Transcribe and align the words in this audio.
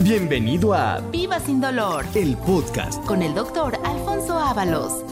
Bienvenido 0.00 0.74
a 0.74 1.00
Viva 1.10 1.40
sin 1.40 1.60
dolor 1.60 2.04
el 2.14 2.36
podcast. 2.36 3.04
con 3.04 3.20
el 3.20 3.34
doctor 3.34 3.76
Alfonso 3.84 4.38
Ábalos. 4.38 5.04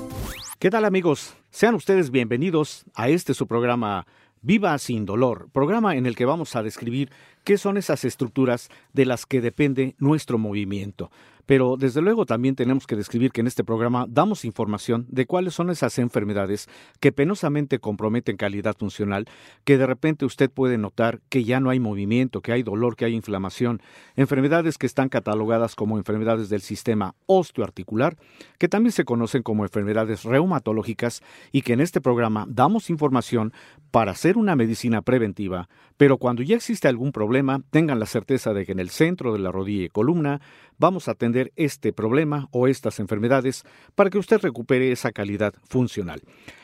¿Qué 0.61 0.71
tal 0.71 0.85
amigos? 0.85 1.35
Sean 1.51 1.75
ustedes 1.75 2.11
bienvenidos 2.11 2.85
a 2.95 3.09
este 3.09 3.35
su 3.35 3.49
programa 3.49 4.07
Viva 4.43 4.79
sin 4.79 5.05
dolor, 5.05 5.49
programa 5.53 5.97
en 5.97 6.07
el 6.07 6.15
que 6.15 6.25
vamos 6.25 6.55
a 6.55 6.63
describir 6.63 7.11
qué 7.43 7.59
son 7.59 7.77
esas 7.77 8.05
estructuras 8.05 8.69
de 8.93 9.07
las 9.07 9.27
que 9.27 9.41
depende 9.41 9.97
nuestro 9.99 10.39
movimiento. 10.39 11.11
Pero 11.47 11.77
desde 11.79 12.03
luego 12.03 12.27
también 12.27 12.57
tenemos 12.57 12.87
que 12.87 12.97
describir 12.97 13.31
que 13.31 13.41
en 13.41 13.47
este 13.47 13.65
programa 13.65 14.07
damos 14.09 14.45
información 14.45 15.07
de 15.09 15.27
cuáles 15.27 15.55
son 15.55 15.71
esas 15.71 15.99
enfermedades 15.99 16.69
que 17.01 17.13
penosamente 17.13 17.79
comprometen 17.79 18.37
calidad 18.37 18.77
funcional, 18.77 19.27
que 19.65 19.79
de 19.79 19.87
repente 19.87 20.25
usted 20.25 20.51
puede 20.51 20.77
notar 20.77 21.21
que 21.29 21.45
ya 21.45 21.61
no 21.61 21.71
hay 21.71 21.81
movimiento, 21.81 22.41
que 22.41 22.53
hay 22.53 22.63
dolor, 22.63 22.97
que 22.97 23.05
hay 23.05 23.15
inflamación, 23.15 23.81
enfermedades 24.17 24.77
que 24.77 24.87
están 24.87 25.09
catalogadas 25.09 25.75
como 25.77 25.99
enfermedades 25.99 26.49
del 26.49 26.61
sistema 26.61 27.15
osteoarticular, 27.27 28.17
que 28.59 28.69
también 28.69 28.93
se 28.93 29.05
conocen 29.05 29.43
como 29.43 29.65
enfermedades 29.65 30.25
reumatológicas 30.25 31.23
y 31.53 31.63
que 31.63 31.73
en 31.73 31.81
este 31.81 32.01
programa 32.01 32.45
damos 32.49 32.91
información 32.91 33.53
para 33.91 34.13
hacer 34.13 34.37
una 34.37 34.57
medicina 34.57 35.03
preventiva, 35.03 35.69
pero 35.97 36.19
cuando 36.19 36.43
ya 36.43 36.57
existe 36.57 36.89
algún 36.89 37.13
problema, 37.13 37.63
tengan 37.71 37.99
la 37.99 38.07
certeza 38.07 38.53
de 38.53 38.67
que 38.67 38.73
en 38.73 38.81
el 38.81 38.91
centro 38.91 39.33
de 39.33 39.39
la 39.39 39.53
rodilla 39.53 39.85
y 39.85 39.89
columna 39.89 40.41
vamos 40.79 41.09
a 41.09 41.13
atender 41.13 41.53
este 41.57 41.93
problema 41.93 42.49
o 42.51 42.69
estas 42.69 43.01
enfermedades 43.01 43.65
para 43.95 44.11
que 44.11 44.19
usted 44.19 44.41
recupere 44.41 44.93
esa 44.93 45.13
calidad 45.13 45.55
funcional. 45.69 46.23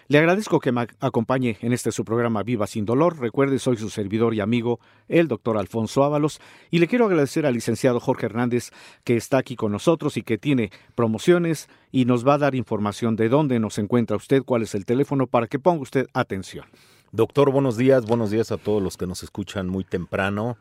Le 0.08 0.18
agradezco 0.18 0.60
que 0.60 0.72
me 0.72 0.86
acompañe 1.00 1.56
en 1.62 1.72
este 1.72 1.90
su 1.90 2.04
programa 2.04 2.42
Viva 2.42 2.66
sin 2.66 2.84
Dolor. 2.84 3.18
Recuerde, 3.18 3.58
soy 3.58 3.78
su 3.78 3.88
servidor 3.88 4.34
y 4.34 4.40
amigo, 4.40 4.78
el 5.08 5.28
doctor 5.28 5.56
Alfonso 5.56 6.04
Ábalos, 6.04 6.40
y 6.70 6.80
le 6.80 6.88
quiero 6.88 7.06
agradecer 7.06 7.46
al 7.46 7.54
licenciado 7.54 8.00
Jorge 8.00 8.26
Hernández 8.26 8.72
que 9.04 9.16
está 9.16 9.38
aquí 9.38 9.56
con 9.56 9.72
nosotros 9.72 10.18
y 10.18 10.22
que 10.22 10.36
tiene 10.36 10.70
promociones 10.94 11.68
y 11.90 12.04
nos 12.04 12.26
va 12.26 12.34
a 12.34 12.38
dar 12.38 12.54
información 12.54 13.16
de 13.16 13.30
dónde 13.30 13.58
nos 13.58 13.78
encuentra 13.78 14.16
usted, 14.16 14.42
cuál 14.42 14.62
es 14.62 14.74
el 14.74 14.84
teléfono 14.84 15.26
para 15.26 15.46
que 15.46 15.58
ponga 15.58 15.80
usted 15.80 16.06
atención. 16.12 16.66
Doctor, 17.14 17.50
buenos 17.50 17.76
días, 17.76 18.06
buenos 18.06 18.30
días 18.30 18.52
a 18.52 18.56
todos 18.56 18.82
los 18.82 18.96
que 18.96 19.06
nos 19.06 19.22
escuchan 19.22 19.68
muy 19.68 19.84
temprano. 19.84 20.56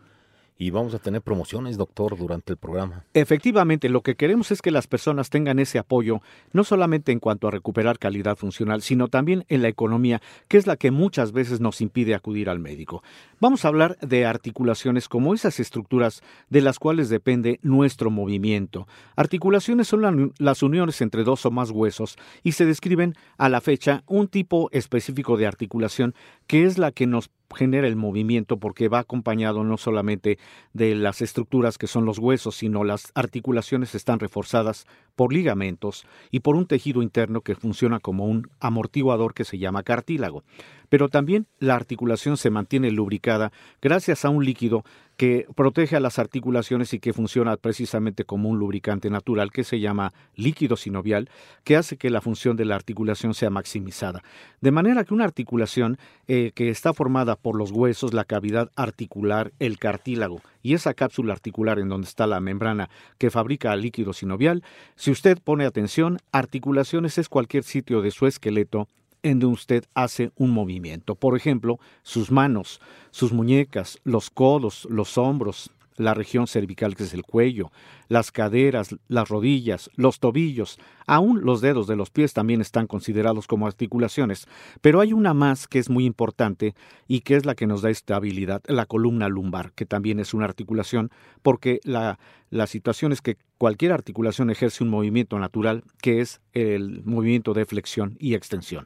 Y 0.62 0.70
vamos 0.70 0.94
a 0.94 1.00
tener 1.00 1.24
promociones, 1.24 1.76
doctor, 1.76 2.16
durante 2.20 2.54
el 2.54 2.58
programa. 2.58 3.04
Efectivamente, 3.16 3.90
lo 3.90 4.02
que 4.02 4.14
queremos 4.14 4.52
es 4.52 4.62
que 4.62 4.70
las 4.70 4.86
personas 4.86 5.32
tengan 5.32 5.58
ese 5.58 5.80
apoyo, 5.80 6.22
no 6.54 6.64
solamente 6.64 7.12
en 7.12 7.20
cuanto 7.20 7.48
a 7.48 7.52
recuperar 7.52 7.98
calidad 7.98 8.36
funcional, 8.38 8.84
sino 8.84 9.08
también 9.08 9.44
en 9.48 9.64
la 9.64 9.70
economía, 9.70 10.22
que 10.48 10.58
es 10.58 10.68
la 10.68 10.78
que 10.78 10.92
muchas 10.92 11.32
veces 11.32 11.62
nos 11.62 11.82
impide 11.82 12.14
acudir 12.14 12.48
al 12.48 12.60
médico. 12.60 13.02
Vamos 13.40 13.66
a 13.66 13.70
hablar 13.70 13.98
de 14.02 14.28
articulaciones 14.28 15.10
como 15.10 15.34
esas 15.34 15.60
estructuras 15.60 16.22
de 16.52 16.62
las 16.62 16.78
cuales 16.78 17.10
depende 17.10 17.60
nuestro 17.64 18.12
movimiento. 18.12 18.88
Articulaciones 19.16 19.88
son 19.88 20.04
la- 20.04 20.30
las 20.38 20.62
uniones 20.62 21.02
entre 21.02 21.24
dos 21.24 21.44
o 21.44 21.50
más 21.50 21.72
huesos 21.72 22.18
y 22.44 22.52
se 22.52 22.68
describen 22.68 23.16
a 23.40 23.50
la 23.50 23.62
fecha 23.62 24.04
un 24.06 24.28
tipo 24.28 24.70
específico 24.72 25.38
de 25.38 25.48
articulación 25.48 26.14
que 26.46 26.66
es 26.66 26.78
la 26.78 26.92
que 26.92 27.08
nos 27.08 27.32
genera 27.56 27.88
el 27.88 27.96
movimiento 27.96 28.58
porque 28.58 28.90
va 28.90 29.00
acompañado 29.00 29.64
no 29.64 29.78
solamente 29.78 30.38
de 30.74 30.96
las 30.96 31.22
estructuras 31.22 31.78
que 31.78 31.88
son 31.88 32.06
los 32.06 32.20
huesos, 32.20 32.56
sino 32.56 32.84
las 32.84 33.12
articulaciones 33.16 33.96
están 33.96 34.20
reforzadas 34.20 34.88
por 35.16 35.34
ligamentos 35.34 36.06
y 36.32 36.40
por 36.40 36.56
un 36.56 36.66
tejido 36.66 37.02
interno 37.02 37.42
que 37.42 37.56
funciona 37.56 38.00
como 38.00 38.26
un 38.26 38.50
amortiguador 38.60 39.34
que 39.34 39.44
se 39.44 39.58
llama 39.58 39.84
cartílago. 39.84 40.44
Pero 40.90 41.10
también 41.10 41.48
la 41.60 41.76
articulación 41.76 42.38
se 42.38 42.50
mantiene 42.50 42.92
lubricada 42.92 43.52
gracias 43.82 44.26
a 44.26 44.30
un 44.30 44.44
líquido 44.44 44.84
que 45.22 45.46
protege 45.56 45.96
a 45.96 46.00
las 46.00 46.18
articulaciones 46.18 46.96
y 46.96 47.00
que 47.00 47.14
funciona 47.14 47.56
precisamente 47.56 48.24
como 48.24 48.50
un 48.50 48.58
lubricante 48.58 49.12
natural 49.12 49.52
que 49.52 49.64
se 49.64 49.80
llama 49.80 50.14
líquido 50.36 50.76
sinovial, 50.76 51.30
que 51.64 51.78
hace 51.78 51.96
que 51.96 52.10
la 52.10 52.22
función 52.22 52.58
de 52.58 52.66
la 52.66 52.74
articulación 52.74 53.36
sea 53.36 53.52
maximizada. 53.52 54.24
De 54.62 54.72
manera 54.72 55.04
que 55.04 55.14
una 55.14 55.26
articulación 55.26 56.00
eh, 56.28 56.54
que 56.56 56.70
está 56.70 56.92
formada 56.96 57.36
por 57.36 57.56
los 57.56 57.70
huesos, 57.70 58.16
la 58.16 58.26
cavidad 58.26 58.72
articular, 58.76 59.52
el 59.60 59.78
cartílago 59.78 60.42
y 60.64 60.74
esa 60.74 60.96
cápsula 60.96 61.34
articular 61.34 61.78
en 61.78 61.90
donde 61.90 62.08
está 62.08 62.26
la 62.26 62.40
membrana 62.40 62.90
que 63.20 63.30
fabrica 63.30 63.72
el 63.76 63.82
líquido 63.82 64.14
sinovial, 64.14 64.64
si 64.96 65.12
usted 65.12 65.38
pone 65.38 65.68
atención, 65.68 66.18
articulaciones 66.32 67.20
es 67.20 67.30
cualquier 67.30 67.64
sitio 67.64 68.02
de 68.02 68.10
su 68.10 68.26
esqueleto 68.26 68.88
en 69.24 69.40
donde 69.40 69.54
usted 69.54 69.86
hace 69.94 70.32
un 70.36 70.52
movimiento. 70.52 71.16
Por 71.16 71.36
ejemplo, 71.36 71.80
sus 72.04 72.32
manos, 72.32 72.82
sus 73.12 73.32
muñecas, 73.32 74.00
los 74.04 74.30
codos, 74.30 74.88
los 74.90 75.18
hombros, 75.18 75.72
la 76.02 76.14
región 76.14 76.48
cervical 76.48 76.96
que 76.96 77.04
es 77.04 77.14
el 77.14 77.24
cuello, 77.24 77.72
las 78.08 78.32
caderas, 78.32 78.96
las 79.08 79.30
rodillas, 79.30 79.90
los 79.96 80.20
tobillos, 80.20 80.78
aún 81.08 81.42
los 81.44 81.62
dedos 81.62 81.88
de 81.88 81.96
los 81.96 82.10
pies 82.10 82.34
también 82.34 82.62
están 82.62 82.88
considerados 82.88 83.48
como 83.48 83.68
articulaciones, 83.68 84.48
pero 84.82 85.00
hay 85.00 85.14
una 85.14 85.34
más 85.34 85.68
que 85.68 85.80
es 85.80 85.90
muy 85.90 86.06
importante 86.06 86.76
y 87.08 87.22
que 87.22 87.36
es 87.36 87.46
la 87.46 87.56
que 87.56 87.68
nos 87.68 87.82
da 87.82 87.90
estabilidad, 87.90 88.62
la 88.68 88.86
columna 88.86 89.30
lumbar, 89.30 89.72
que 89.74 89.86
también 89.86 90.20
es 90.20 90.34
una 90.34 90.46
articulación, 90.46 91.12
porque 91.42 91.80
la, 91.84 92.20
la 92.50 92.68
situación 92.68 93.12
es 93.12 93.22
que 93.22 93.38
cualquier 93.58 93.92
articulación 93.92 94.50
ejerce 94.50 94.84
un 94.84 94.90
movimiento 94.90 95.40
natural 95.40 95.84
que 96.02 96.22
es 96.22 96.42
el 96.54 97.04
movimiento 97.06 97.54
de 97.54 97.66
flexión 97.66 98.18
y 98.20 98.34
extensión. 98.34 98.86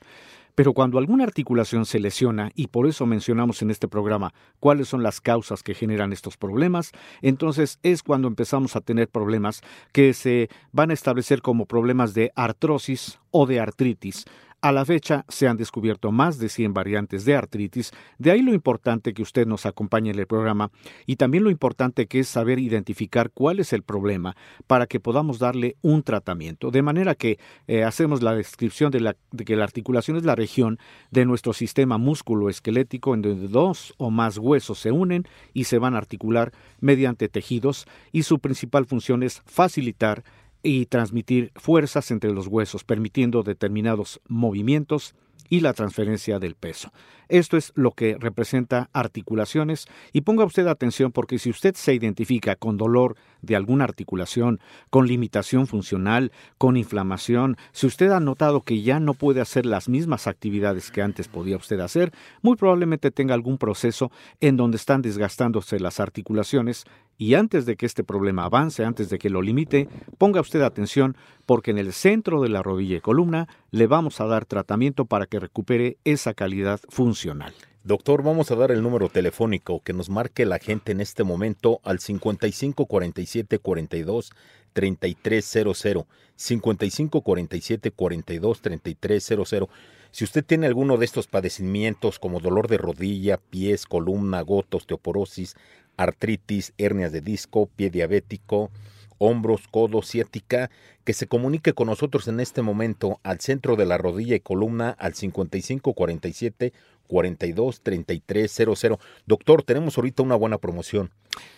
Pero 0.55 0.73
cuando 0.73 0.97
alguna 0.97 1.25
articulación 1.25 1.85
se 1.85 1.99
lesiona, 1.99 2.51
y 2.55 2.67
por 2.67 2.87
eso 2.87 3.05
mencionamos 3.05 3.61
en 3.61 3.71
este 3.71 3.87
programa 3.87 4.33
cuáles 4.59 4.87
son 4.87 5.03
las 5.03 5.21
causas 5.21 5.61
que 5.61 5.75
generan 5.75 6.13
estos 6.13 6.37
problemas, 6.37 6.91
entonces 7.21 7.79
es 7.83 8.01
cuando 8.01 8.27
empezamos 8.27 8.75
a 8.75 8.81
tener 8.81 9.09
problemas 9.09 9.61
que 9.91 10.13
se 10.13 10.49
van 10.71 10.91
a 10.91 10.93
establecer 10.93 11.41
como 11.41 11.65
problemas 11.65 12.13
de 12.13 12.31
artrosis 12.35 13.19
o 13.31 13.45
de 13.45 13.59
artritis. 13.59 14.25
A 14.65 14.71
la 14.71 14.83
fecha 14.83 15.25
se 15.29 15.47
han 15.47 15.57
descubierto 15.57 16.11
más 16.11 16.39
de 16.39 16.49
100 16.49 16.73
variantes 16.73 17.23
de 17.23 17.35
artritis, 17.35 17.91
de 18.17 18.31
ahí 18.31 18.41
lo 18.41 18.51
importante 18.51 19.13
que 19.13 19.21
usted 19.21 19.45
nos 19.45 19.67
acompañe 19.67 20.09
en 20.09 20.17
el 20.17 20.25
programa 20.25 20.71
y 21.05 21.17
también 21.17 21.43
lo 21.43 21.51
importante 21.51 22.07
que 22.07 22.21
es 22.21 22.27
saber 22.27 22.57
identificar 22.57 23.29
cuál 23.29 23.59
es 23.59 23.73
el 23.73 23.83
problema 23.83 24.35
para 24.65 24.87
que 24.87 24.99
podamos 24.99 25.37
darle 25.37 25.75
un 25.83 26.01
tratamiento. 26.01 26.71
De 26.71 26.81
manera 26.81 27.13
que 27.13 27.37
eh, 27.67 27.83
hacemos 27.83 28.23
la 28.23 28.33
descripción 28.33 28.89
de, 28.89 29.13
de 29.31 29.45
que 29.45 29.55
la 29.55 29.65
articulación 29.65 30.17
es 30.17 30.25
la 30.25 30.33
región 30.33 30.79
de 31.11 31.25
nuestro 31.25 31.53
sistema 31.53 31.99
músculo-esquelético 31.99 33.13
en 33.13 33.21
donde 33.21 33.47
dos 33.47 33.93
o 33.97 34.09
más 34.09 34.39
huesos 34.39 34.79
se 34.79 34.91
unen 34.91 35.27
y 35.53 35.65
se 35.65 35.77
van 35.77 35.93
a 35.93 35.99
articular 35.99 36.51
mediante 36.79 37.29
tejidos 37.29 37.85
y 38.11 38.23
su 38.23 38.39
principal 38.39 38.87
función 38.87 39.21
es 39.21 39.43
facilitar 39.45 40.23
y 40.65 40.87
transmitir 40.87 41.51
fuerzas 41.55 42.09
entre 42.09 42.33
los 42.33 42.47
huesos, 42.47 42.83
permitiendo 42.83 43.43
determinados 43.43 44.19
movimientos 44.27 45.13
y 45.47 45.59
la 45.59 45.73
transferencia 45.73 46.39
del 46.39 46.55
peso. 46.55 46.91
Esto 47.27 47.57
es 47.57 47.71
lo 47.75 47.91
que 47.91 48.17
representa 48.19 48.89
articulaciones 48.93 49.87
y 50.13 50.21
ponga 50.21 50.45
usted 50.45 50.67
atención 50.67 51.11
porque 51.11 51.39
si 51.39 51.49
usted 51.49 51.75
se 51.75 51.93
identifica 51.93 52.55
con 52.55 52.77
dolor 52.77 53.15
de 53.41 53.55
alguna 53.55 53.83
articulación, 53.83 54.59
con 54.89 55.07
limitación 55.07 55.67
funcional, 55.67 56.31
con 56.57 56.77
inflamación, 56.77 57.57
si 57.71 57.87
usted 57.87 58.11
ha 58.11 58.19
notado 58.19 58.61
que 58.61 58.81
ya 58.81 58.99
no 58.99 59.13
puede 59.13 59.41
hacer 59.41 59.65
las 59.65 59.89
mismas 59.89 60.27
actividades 60.27 60.91
que 60.91 61.01
antes 61.01 61.27
podía 61.27 61.57
usted 61.57 61.79
hacer, 61.79 62.11
muy 62.41 62.55
probablemente 62.55 63.11
tenga 63.11 63.33
algún 63.33 63.57
proceso 63.57 64.11
en 64.39 64.57
donde 64.57 64.77
están 64.77 65.01
desgastándose 65.01 65.79
las 65.79 65.99
articulaciones 65.99 66.85
y 67.17 67.35
antes 67.35 67.65
de 67.65 67.75
que 67.75 67.85
este 67.85 68.03
problema 68.03 68.45
avance, 68.45 68.83
antes 68.83 69.09
de 69.09 69.17
que 69.17 69.29
lo 69.29 69.41
limite, 69.41 69.87
ponga 70.17 70.41
usted 70.41 70.61
atención 70.61 71.15
porque 71.45 71.71
en 71.71 71.77
el 71.77 71.93
centro 71.93 72.41
de 72.41 72.49
la 72.49 72.63
rodilla 72.63 72.97
y 72.97 73.01
columna 73.01 73.47
le 73.71 73.87
vamos 73.87 74.19
a 74.19 74.25
dar 74.25 74.45
tratamiento 74.45 75.05
para 75.05 75.25
que 75.25 75.39
recupere 75.39 75.97
esa 76.03 76.33
calidad 76.33 76.79
funcional. 76.89 77.53
Doctor, 77.83 78.23
vamos 78.23 78.49
a 78.49 78.55
dar 78.55 78.71
el 78.71 78.81
número 78.81 79.09
telefónico 79.09 79.79
que 79.81 79.93
nos 79.93 80.09
marque 80.09 80.45
la 80.45 80.57
gente 80.57 80.91
en 80.91 81.01
este 81.01 81.23
momento 81.23 81.81
al 81.83 81.99
55 81.99 82.87
47 82.87 83.59
42 83.59 84.31
3300. 84.73 86.05
55 86.35 87.21
47 87.21 87.91
42 87.91 88.61
3300. 88.61 89.69
Si 90.09 90.23
usted 90.23 90.43
tiene 90.43 90.65
alguno 90.65 90.97
de 90.97 91.05
estos 91.05 91.27
padecimientos 91.27 92.19
como 92.19 92.39
dolor 92.39 92.69
de 92.69 92.77
rodilla, 92.77 93.37
pies, 93.37 93.85
columna, 93.85 94.41
gota, 94.41 94.77
osteoporosis, 94.77 95.55
artritis, 95.97 96.73
hernias 96.77 97.11
de 97.11 97.21
disco, 97.21 97.69
pie 97.75 97.89
diabético, 97.89 98.71
hombros, 99.17 99.67
codos, 99.69 100.07
ciática, 100.07 100.69
que 101.03 101.13
se 101.13 101.27
comunique 101.27 101.73
con 101.73 101.87
nosotros 101.87 102.27
en 102.27 102.39
este 102.39 102.61
momento 102.61 103.19
al 103.23 103.39
centro 103.39 103.75
de 103.75 103.85
la 103.85 103.97
rodilla 103.97 104.35
y 104.35 104.39
columna 104.39 104.89
al 104.89 105.13
5547 105.13 106.73
42 107.07 107.81
3300. 107.81 108.99
Doctor, 109.25 109.63
tenemos 109.63 109.97
ahorita 109.97 110.23
una 110.23 110.35
buena 110.35 110.57
promoción. 110.57 111.11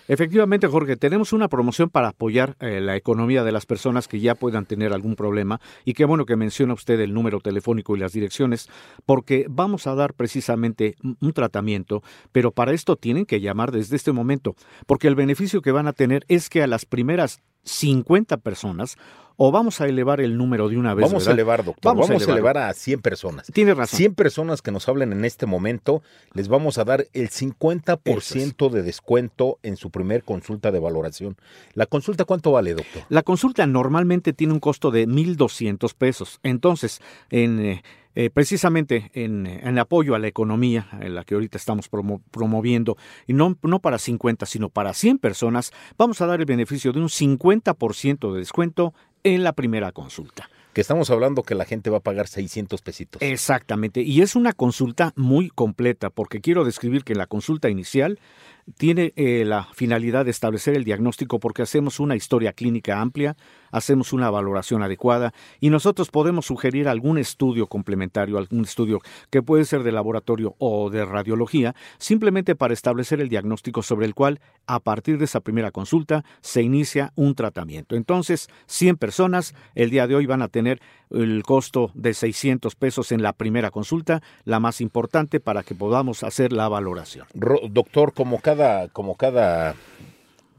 Efectivamente, 0.07 0.67
Jorge, 0.67 0.95
tenemos 0.95 1.33
una 1.33 1.49
promoción 1.49 1.89
para 1.89 2.09
apoyar 2.09 2.55
eh, 2.59 2.79
la 2.79 2.95
economía 2.95 3.43
de 3.43 3.51
las 3.51 3.65
personas 3.65 4.07
que 4.07 4.21
ya 4.21 4.35
puedan 4.35 4.65
tener 4.65 4.93
algún 4.93 5.15
problema 5.15 5.59
y 5.83 5.93
qué 5.93 6.05
bueno 6.05 6.25
que 6.25 6.37
menciona 6.37 6.73
usted 6.73 6.99
el 7.01 7.13
número 7.13 7.41
telefónico 7.41 7.95
y 7.95 7.99
las 7.99 8.13
direcciones, 8.13 8.69
porque 9.05 9.45
vamos 9.49 9.85
a 9.85 9.95
dar 9.95 10.13
precisamente 10.13 10.95
un 11.03 11.33
tratamiento, 11.33 12.03
pero 12.31 12.51
para 12.51 12.71
esto 12.71 12.95
tienen 12.95 13.25
que 13.25 13.41
llamar 13.41 13.71
desde 13.71 13.97
este 13.97 14.13
momento, 14.13 14.55
porque 14.85 15.09
el 15.09 15.15
beneficio 15.15 15.61
que 15.61 15.71
van 15.71 15.87
a 15.87 15.93
tener 15.93 16.23
es 16.29 16.49
que 16.49 16.63
a 16.63 16.67
las 16.67 16.85
primeras 16.85 17.41
50 17.63 18.37
personas 18.37 18.97
o 19.37 19.51
vamos 19.51 19.79
a 19.81 19.85
elevar 19.85 20.19
el 20.19 20.35
número 20.35 20.67
de 20.67 20.77
una 20.77 20.95
vez. 20.95 21.05
Vamos 21.05 21.27
a 21.27 21.31
elevar, 21.31 21.63
doctor. 21.63 21.95
Vamos, 21.95 22.09
a, 22.09 22.31
elevar 22.31 22.57
a 22.57 22.73
100 22.73 23.01
personas. 23.01 23.47
Tiene 23.53 23.75
razón. 23.75 23.97
100 23.97 24.15
personas 24.15 24.63
que 24.63 24.71
nos 24.71 24.89
hablen 24.89 25.13
en 25.13 25.23
este 25.25 25.45
momento, 25.45 26.01
les 26.33 26.47
vamos 26.47 26.79
a 26.79 26.83
dar 26.83 27.05
el 27.13 27.29
50% 27.29 28.69
de 28.71 28.81
descuento 28.81 29.59
en 29.67 29.77
su 29.77 29.89
primer 29.91 30.23
consulta 30.23 30.71
de 30.71 30.79
valoración. 30.79 31.37
¿La 31.73 31.85
consulta 31.85 32.25
cuánto 32.25 32.51
vale, 32.51 32.73
doctor? 32.73 33.03
La 33.09 33.23
consulta 33.23 33.65
normalmente 33.67 34.33
tiene 34.33 34.53
un 34.53 34.59
costo 34.59 34.91
de 34.91 35.07
1.200 35.07 35.93
pesos. 35.93 36.39
Entonces, 36.43 37.01
en... 37.29 37.59
Eh, 37.59 37.83
eh, 38.19 38.31
precisamente 38.31 39.11
en, 39.13 39.45
en, 39.45 39.77
apoyo 39.77 40.15
a 40.15 40.19
la 40.19 40.25
economía, 40.25 40.87
en 41.01 41.13
la 41.13 41.23
que 41.23 41.35
ahorita 41.35 41.55
estamos 41.55 41.87
promoviendo, 42.31 42.97
y 43.27 43.33
no, 43.33 43.55
no 43.61 43.77
para 43.77 43.99
50, 43.99 44.47
sino 44.47 44.69
para 44.69 44.95
100 44.95 45.19
personas, 45.19 45.71
vamos 45.99 46.19
a 46.19 46.25
dar 46.25 46.39
el 46.39 46.47
beneficio 46.47 46.91
de 46.93 46.99
un 46.99 47.09
50% 47.09 48.33
de 48.33 48.39
descuento 48.39 48.95
en 49.23 49.43
la 49.43 49.53
primera 49.53 49.91
consulta. 49.91 50.49
Que 50.73 50.81
estamos 50.81 51.11
hablando 51.11 51.43
que 51.43 51.53
la 51.53 51.65
gente 51.65 51.91
va 51.91 51.97
a 51.97 52.01
pagar 52.01 52.27
600 52.27 52.81
pesitos. 52.81 53.21
Exactamente, 53.21 54.01
y 54.01 54.23
es 54.23 54.35
una 54.35 54.53
consulta 54.53 55.13
muy 55.15 55.49
completa, 55.49 56.09
porque 56.09 56.41
quiero 56.41 56.65
describir 56.65 57.03
que 57.03 57.13
la 57.13 57.27
consulta 57.27 57.69
inicial 57.69 58.19
tiene 58.75 59.13
eh, 59.15 59.43
la 59.45 59.67
finalidad 59.73 60.25
de 60.25 60.31
establecer 60.31 60.75
el 60.75 60.83
diagnóstico 60.83 61.39
porque 61.39 61.61
hacemos 61.61 61.99
una 61.99 62.15
historia 62.15 62.53
clínica 62.53 62.99
amplia, 62.99 63.37
hacemos 63.71 64.13
una 64.13 64.29
valoración 64.29 64.83
adecuada 64.83 65.33
y 65.59 65.69
nosotros 65.69 66.09
podemos 66.09 66.45
sugerir 66.45 66.87
algún 66.87 67.17
estudio 67.17 67.67
complementario, 67.67 68.37
algún 68.37 68.63
estudio 68.63 68.99
que 69.29 69.41
puede 69.41 69.65
ser 69.65 69.83
de 69.83 69.91
laboratorio 69.91 70.55
o 70.59 70.89
de 70.89 71.05
radiología, 71.05 71.75
simplemente 71.97 72.55
para 72.55 72.73
establecer 72.73 73.21
el 73.21 73.29
diagnóstico 73.29 73.83
sobre 73.83 74.05
el 74.05 74.13
cual, 74.13 74.39
a 74.65 74.79
partir 74.79 75.17
de 75.17 75.25
esa 75.25 75.39
primera 75.39 75.71
consulta, 75.71 76.25
se 76.41 76.61
inicia 76.61 77.13
un 77.15 77.35
tratamiento. 77.35 77.95
Entonces, 77.95 78.49
100 78.67 78.97
personas 78.97 79.55
el 79.75 79.89
día 79.89 80.07
de 80.07 80.15
hoy 80.15 80.25
van 80.25 80.41
a 80.41 80.47
tener 80.47 80.81
el 81.09 81.43
costo 81.43 81.91
de 81.93 82.13
600 82.13 82.75
pesos 82.75 83.11
en 83.11 83.21
la 83.21 83.33
primera 83.33 83.71
consulta, 83.71 84.21
la 84.43 84.59
más 84.59 84.81
importante 84.81 85.39
para 85.39 85.63
que 85.63 85.75
podamos 85.75 86.23
hacer 86.23 86.51
la 86.51 86.67
valoración. 86.67 87.27
Doctor, 87.69 88.13
como 88.13 88.39
cada, 88.39 88.56
como 88.93 89.15
cada 89.15 89.75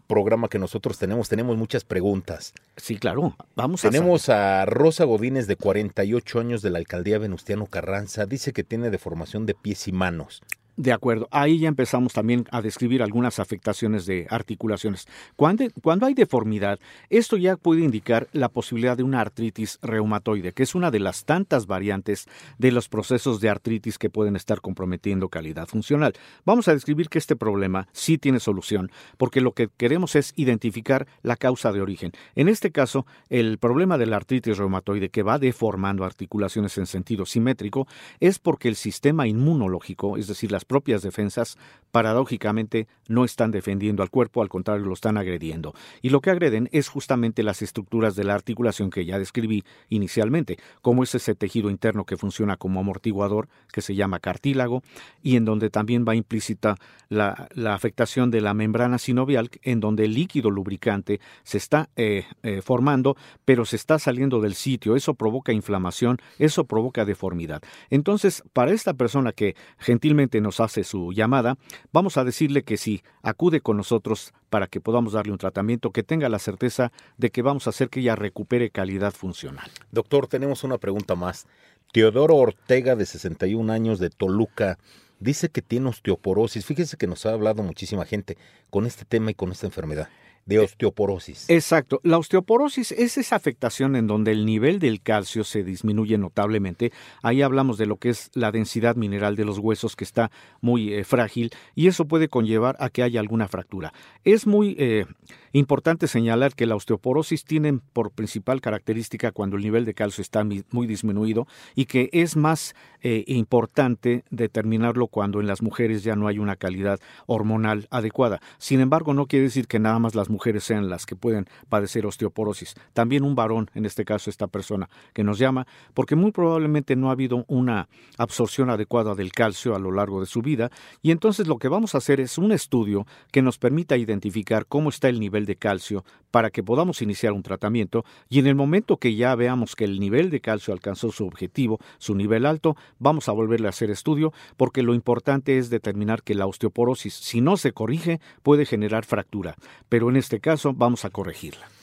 programa 0.09 0.49
que 0.49 0.59
nosotros 0.59 0.99
tenemos, 0.99 1.29
tenemos 1.29 1.57
muchas 1.57 1.85
preguntas. 1.85 2.55
Sí, 2.77 2.97
claro. 2.97 3.37
Vamos 3.55 3.83
Tenemos 3.83 4.29
a, 4.29 4.63
a 4.63 4.67
Rosa 4.67 5.05
Godínez, 5.05 5.47
de 5.47 5.57
48 5.57 6.41
años, 6.41 6.63
de 6.63 6.71
la 6.71 6.79
alcaldía 6.79 7.19
Venustiano 7.19 7.67
Carranza. 7.67 8.27
Dice 8.27 8.53
que 8.53 8.65
tiene 8.65 8.91
deformación 8.91 9.47
de 9.47 9.55
pies 9.55 9.87
y 9.87 9.93
manos. 9.93 10.43
De 10.79 10.93
acuerdo, 10.93 11.27
ahí 11.33 11.59
ya 11.59 11.67
empezamos 11.67 12.13
también 12.13 12.47
a 12.53 12.63
describir 12.63 13.03
algunas 13.03 13.41
afectaciones 13.41 14.07
de 14.07 14.29
articulaciones. 14.31 15.09
Cuando, 15.35 15.65
cuando, 15.83 16.07
hay 16.07 16.15
deformidad, 16.15 16.79
esto 17.11 17.37
ya 17.37 17.57
puede 17.57 17.81
indicar 17.81 18.29
la 18.33 18.49
posibilidad 18.49 18.97
de 18.97 19.03
una 19.03 19.21
artritis 19.21 19.81
reumatoide, 19.83 20.53
que 20.53 20.63
es 20.63 20.77
una 20.77 20.93
de 20.93 21.01
las 21.01 21.25
tantas 21.25 21.67
variantes 21.67 22.29
de 22.59 22.71
los 22.71 22.89
procesos 22.89 23.41
de 23.41 23.49
artritis 23.49 23.99
que 23.99 24.09
pueden 24.09 24.37
estar 24.37 24.61
comprometiendo 24.61 25.29
calidad 25.29 25.67
funcional. 25.67 26.13
Vamos 26.45 26.69
a 26.69 26.75
describir 26.75 27.09
que 27.09 27.19
este 27.19 27.35
problema 27.35 27.89
sí 27.91 28.17
tiene 28.17 28.39
solución, 28.39 28.93
porque 29.17 29.41
lo 29.41 29.55
que 29.55 29.71
queremos 29.77 30.15
es 30.15 30.33
identificar 30.37 31.09
la 31.23 31.35
causa 31.35 31.73
de 31.73 31.81
origen. 31.81 32.13
En 32.37 32.49
este 32.49 32.71
caso, 32.71 33.05
el 33.31 33.59
problema 33.59 33.99
de 33.99 34.07
la 34.07 34.15
artritis 34.15 34.59
reumatoide 34.59 35.09
que 35.09 35.25
va 35.25 35.41
deformando 35.41 36.05
articulaciones 36.05 36.79
en 36.79 36.87
sentido 36.87 37.27
simétrico 37.27 37.89
es 38.21 38.39
porque 38.39 38.69
el 38.69 38.77
sistema 38.77 39.27
inmunológico, 39.27 40.17
es 40.17 40.29
decir, 40.29 40.53
las 40.53 40.68
propias 40.69 41.03
defensas, 41.03 41.59
paradójicamente, 41.91 42.87
no 43.09 43.25
están 43.25 43.51
defendiendo 43.51 44.03
al 44.03 44.11
cuerpo, 44.11 44.43
al 44.43 44.49
contrario, 44.49 44.85
lo 44.85 44.93
están 44.95 45.17
agrediendo. 45.17 45.75
Y 46.03 46.11
lo 46.11 46.21
que 46.21 46.31
agreden 46.31 46.69
es 46.71 46.89
justamente 46.89 47.43
las 47.43 47.63
estructuras 47.63 48.15
de 48.15 48.25
la 48.25 48.35
articulación 48.35 48.91
que 48.91 49.05
ya 49.05 49.19
describí 49.19 49.65
inicialmente, 49.89 50.59
como 50.83 51.03
es 51.03 51.15
ese 51.15 51.35
tejido 51.35 51.71
interno 51.71 52.05
que 52.05 52.17
funciona 52.17 52.57
como 52.57 52.81
amortiguador, 52.81 53.49
que 53.73 53.81
se 53.81 53.95
llama 53.95 54.21
cartílago, 54.21 54.83
y 55.23 55.37
en 55.37 55.45
donde 55.45 55.71
también 55.71 56.05
va 56.07 56.15
implícita 56.15 56.77
la, 57.09 57.49
afectación 57.67 58.31
de 58.31 58.41
la 58.41 58.55
membrana 58.55 58.99
sinovial, 58.99 59.51
en 59.63 59.81
donde 59.81 60.05
el 60.05 60.15
líquido 60.15 60.51
lubricante 60.51 61.21
se 61.43 61.59
está 61.59 61.89
eh, 61.97 62.25
eh, 62.43 62.61
formando, 62.63 63.17
pero 63.45 63.65
se 63.65 63.77
está 63.77 63.99
saliendo 63.99 64.41
del 64.41 64.55
sitio. 64.55 64.95
Eso 64.95 65.15
provoca 65.15 65.53
inflamación, 65.53 66.19
eso 66.39 66.65
provoca 66.65 67.05
deformidad. 67.05 67.63
Entonces, 67.89 68.43
para 68.53 68.73
esta 68.73 68.95
persona 68.95 69.33
que 69.33 69.57
gentilmente 69.79 70.41
nos 70.41 70.58
hace 70.65 70.85
su 70.85 71.13
llamada, 71.13 71.57
vamos 71.93 72.17
a 72.17 72.25
decirle 72.25 72.63
que 72.63 72.77
si 72.77 73.03
acude 73.23 73.61
con 73.61 73.77
nosotros 73.77 74.33
para 74.51 74.67
que 74.67 74.81
podamos 74.81 75.13
darle 75.13 75.33
un 75.33 75.39
tratamiento, 75.39 75.91
que 75.91 76.03
tenga 76.03 76.29
la 76.29 76.39
certeza 76.39 76.93
de 77.17 77.31
que 77.31 77.43
vamos 77.43 77.67
a 77.67 77.71
hacer 77.71 77.89
que 77.89 78.01
ella 78.01 78.17
recupere 78.17 78.71
calidad 78.71 79.13
funcional. 79.13 79.71
Doctor, 79.91 80.27
tenemos 80.27 80.65
una 80.65 80.79
pregunta 80.79 81.15
más. 81.15 81.47
Teodoro 81.93 82.37
Ortega, 82.37 82.97
de 82.97 83.07
61 83.07 83.73
años, 83.73 83.99
de 83.99 84.11
Toluca, 84.11 84.79
dice 85.21 85.49
que 85.49 85.63
tiene 85.63 85.89
osteoporosis. 85.89 86.65
Fíjese 86.65 86.97
que 86.97 87.07
nos 87.07 87.27
ha 87.27 87.33
hablado 87.33 87.63
muchísima 87.63 88.05
gente 88.05 88.37
con 88.71 88.87
este 88.87 89.05
tema 89.05 89.31
y 89.31 89.35
con 89.35 89.53
esta 89.53 89.67
enfermedad 89.67 90.09
de 90.49 90.59
osteoporosis. 90.61 91.45
Exacto. 91.51 92.01
La 92.03 92.17
osteoporosis 92.17 92.93
es 92.93 93.19
esa 93.19 93.37
afectación 93.37 93.97
en 93.97 94.07
donde 94.07 94.33
el 94.33 94.47
nivel 94.47 94.79
del 94.79 95.03
calcio 95.03 95.45
se 95.45 95.63
disminuye 95.63 96.17
notablemente. 96.17 96.91
Ahí 97.23 97.43
hablamos 97.43 97.77
de 97.77 97.85
lo 97.85 97.97
que 97.97 98.09
es 98.09 98.31
la 98.33 98.51
densidad 98.51 98.97
mineral 98.97 99.37
de 99.37 99.45
los 99.45 99.59
huesos 99.59 99.95
que 99.95 100.05
está 100.05 100.31
muy 100.63 100.95
eh, 100.95 101.05
frágil 101.05 101.51
y 101.75 101.87
eso 101.87 102.07
puede 102.07 102.29
conllevar 102.29 102.77
a 102.81 102.89
que 102.89 103.03
haya 103.03 103.21
alguna 103.21 103.47
fractura. 103.47 103.93
Es 104.25 104.47
muy 104.47 104.75
eh, 104.79 105.05
importante 105.53 106.07
señalar 106.07 106.55
que 106.55 106.67
la 106.67 106.77
osteoporosis 106.77 107.45
tiene 107.45 107.81
por 107.93 108.11
principal 108.11 108.61
característica 108.61 109.33
cuando 109.33 109.57
el 109.57 109.63
nivel 109.63 109.85
de 109.85 109.95
calcio 109.95 110.23
está 110.23 110.45
muy 110.71 110.87
disminuido 110.87 111.47
y 111.75 111.87
que 111.87 112.11
es 112.13 112.37
más 112.37 112.75
eh, 113.01 113.25
importante 113.27 114.25
determinarlo 114.31 115.07
cuando 115.07 115.41
en 115.41 115.47
las 115.47 115.63
mujeres 115.63 116.03
ya 116.03 116.17
no 116.17 116.27
hay 116.27 116.39
una 116.39 116.57
calidad 116.57 116.99
hormonal 117.27 117.87
adecuada. 117.91 118.41
Sin 118.59 118.81
embargo, 118.81 119.15
no 119.15 119.27
quiere 119.27 119.45
decir 119.45 119.67
que 119.67 119.79
nada 119.79 119.99
más 119.99 120.15
las 120.15 120.31
mujeres 120.31 120.65
sean 120.65 120.89
las 120.89 121.07
que 121.07 121.17
pueden 121.17 121.47
padecer 121.69 122.07
osteoporosis. 122.07 122.75
También 122.93 123.25
un 123.25 123.35
varón, 123.35 123.71
en 123.75 123.87
este 123.87 124.05
caso 124.05 124.31
esta 124.31 124.47
persona 124.47 124.89
que 125.13 125.25
nos 125.25 125.39
llama, 125.39 125.67
porque 125.95 126.17
muy 126.17 126.33
probablemente 126.33 126.97
no 126.97 127.09
ha 127.09 127.13
habido 127.13 127.45
una 127.49 127.89
absorción 128.17 128.71
adecuada 128.71 129.15
del 129.15 129.33
calcio 129.33 129.75
a 129.75 129.79
lo 129.79 129.93
largo 129.93 130.21
de 130.21 130.27
su 130.27 130.43
vida 130.43 130.71
y 131.03 131.11
entonces 131.11 131.47
lo 131.47 131.59
que 131.59 131.69
vamos 131.69 131.95
a 131.95 131.99
hacer 131.99 132.21
es 132.21 132.39
un 132.39 132.53
estudio 132.53 133.07
que 133.31 133.43
nos 133.43 133.59
permita 133.59 133.97
identificar 133.97 134.67
cómo 134.67 134.89
está 134.89 135.09
el 135.09 135.21
nivel 135.21 135.38
de 135.47 135.57
calcio 135.57 136.05
para 136.31 136.51
que 136.51 136.63
podamos 136.63 137.03
iniciar 137.03 137.33
un 137.33 137.43
tratamiento 137.43 138.05
y 138.29 138.39
en 138.39 138.47
el 138.47 138.55
momento 138.55 138.99
que 138.99 139.15
ya 139.15 139.35
veamos 139.35 139.75
que 139.75 139.85
el 139.85 139.99
nivel 139.99 140.31
de 140.31 140.41
calcio 140.41 140.73
alcanzó 140.75 141.11
su 141.11 141.27
objetivo, 141.27 141.79
su 141.99 142.15
nivel 142.15 142.47
alto, 142.47 142.77
vamos 142.99 143.29
a 143.29 143.33
volverle 143.33 143.67
a 143.67 143.71
hacer 143.71 143.91
estudio 143.91 144.33
porque 144.57 144.83
lo 144.83 144.95
importante 144.95 145.59
es 145.59 145.71
determinar 145.71 146.23
que 146.23 146.35
la 146.35 146.47
osteoporosis, 146.47 147.15
si 147.15 147.41
no 147.41 147.57
se 147.57 147.73
corrige, 147.73 148.21
puede 148.43 148.67
generar 148.67 149.05
fractura, 149.05 149.57
pero 149.89 150.11
en 150.11 150.17
este 150.17 150.41
caso 150.41 150.73
vamos 150.75 151.05
a 151.05 151.11
corregirla. 151.11 151.78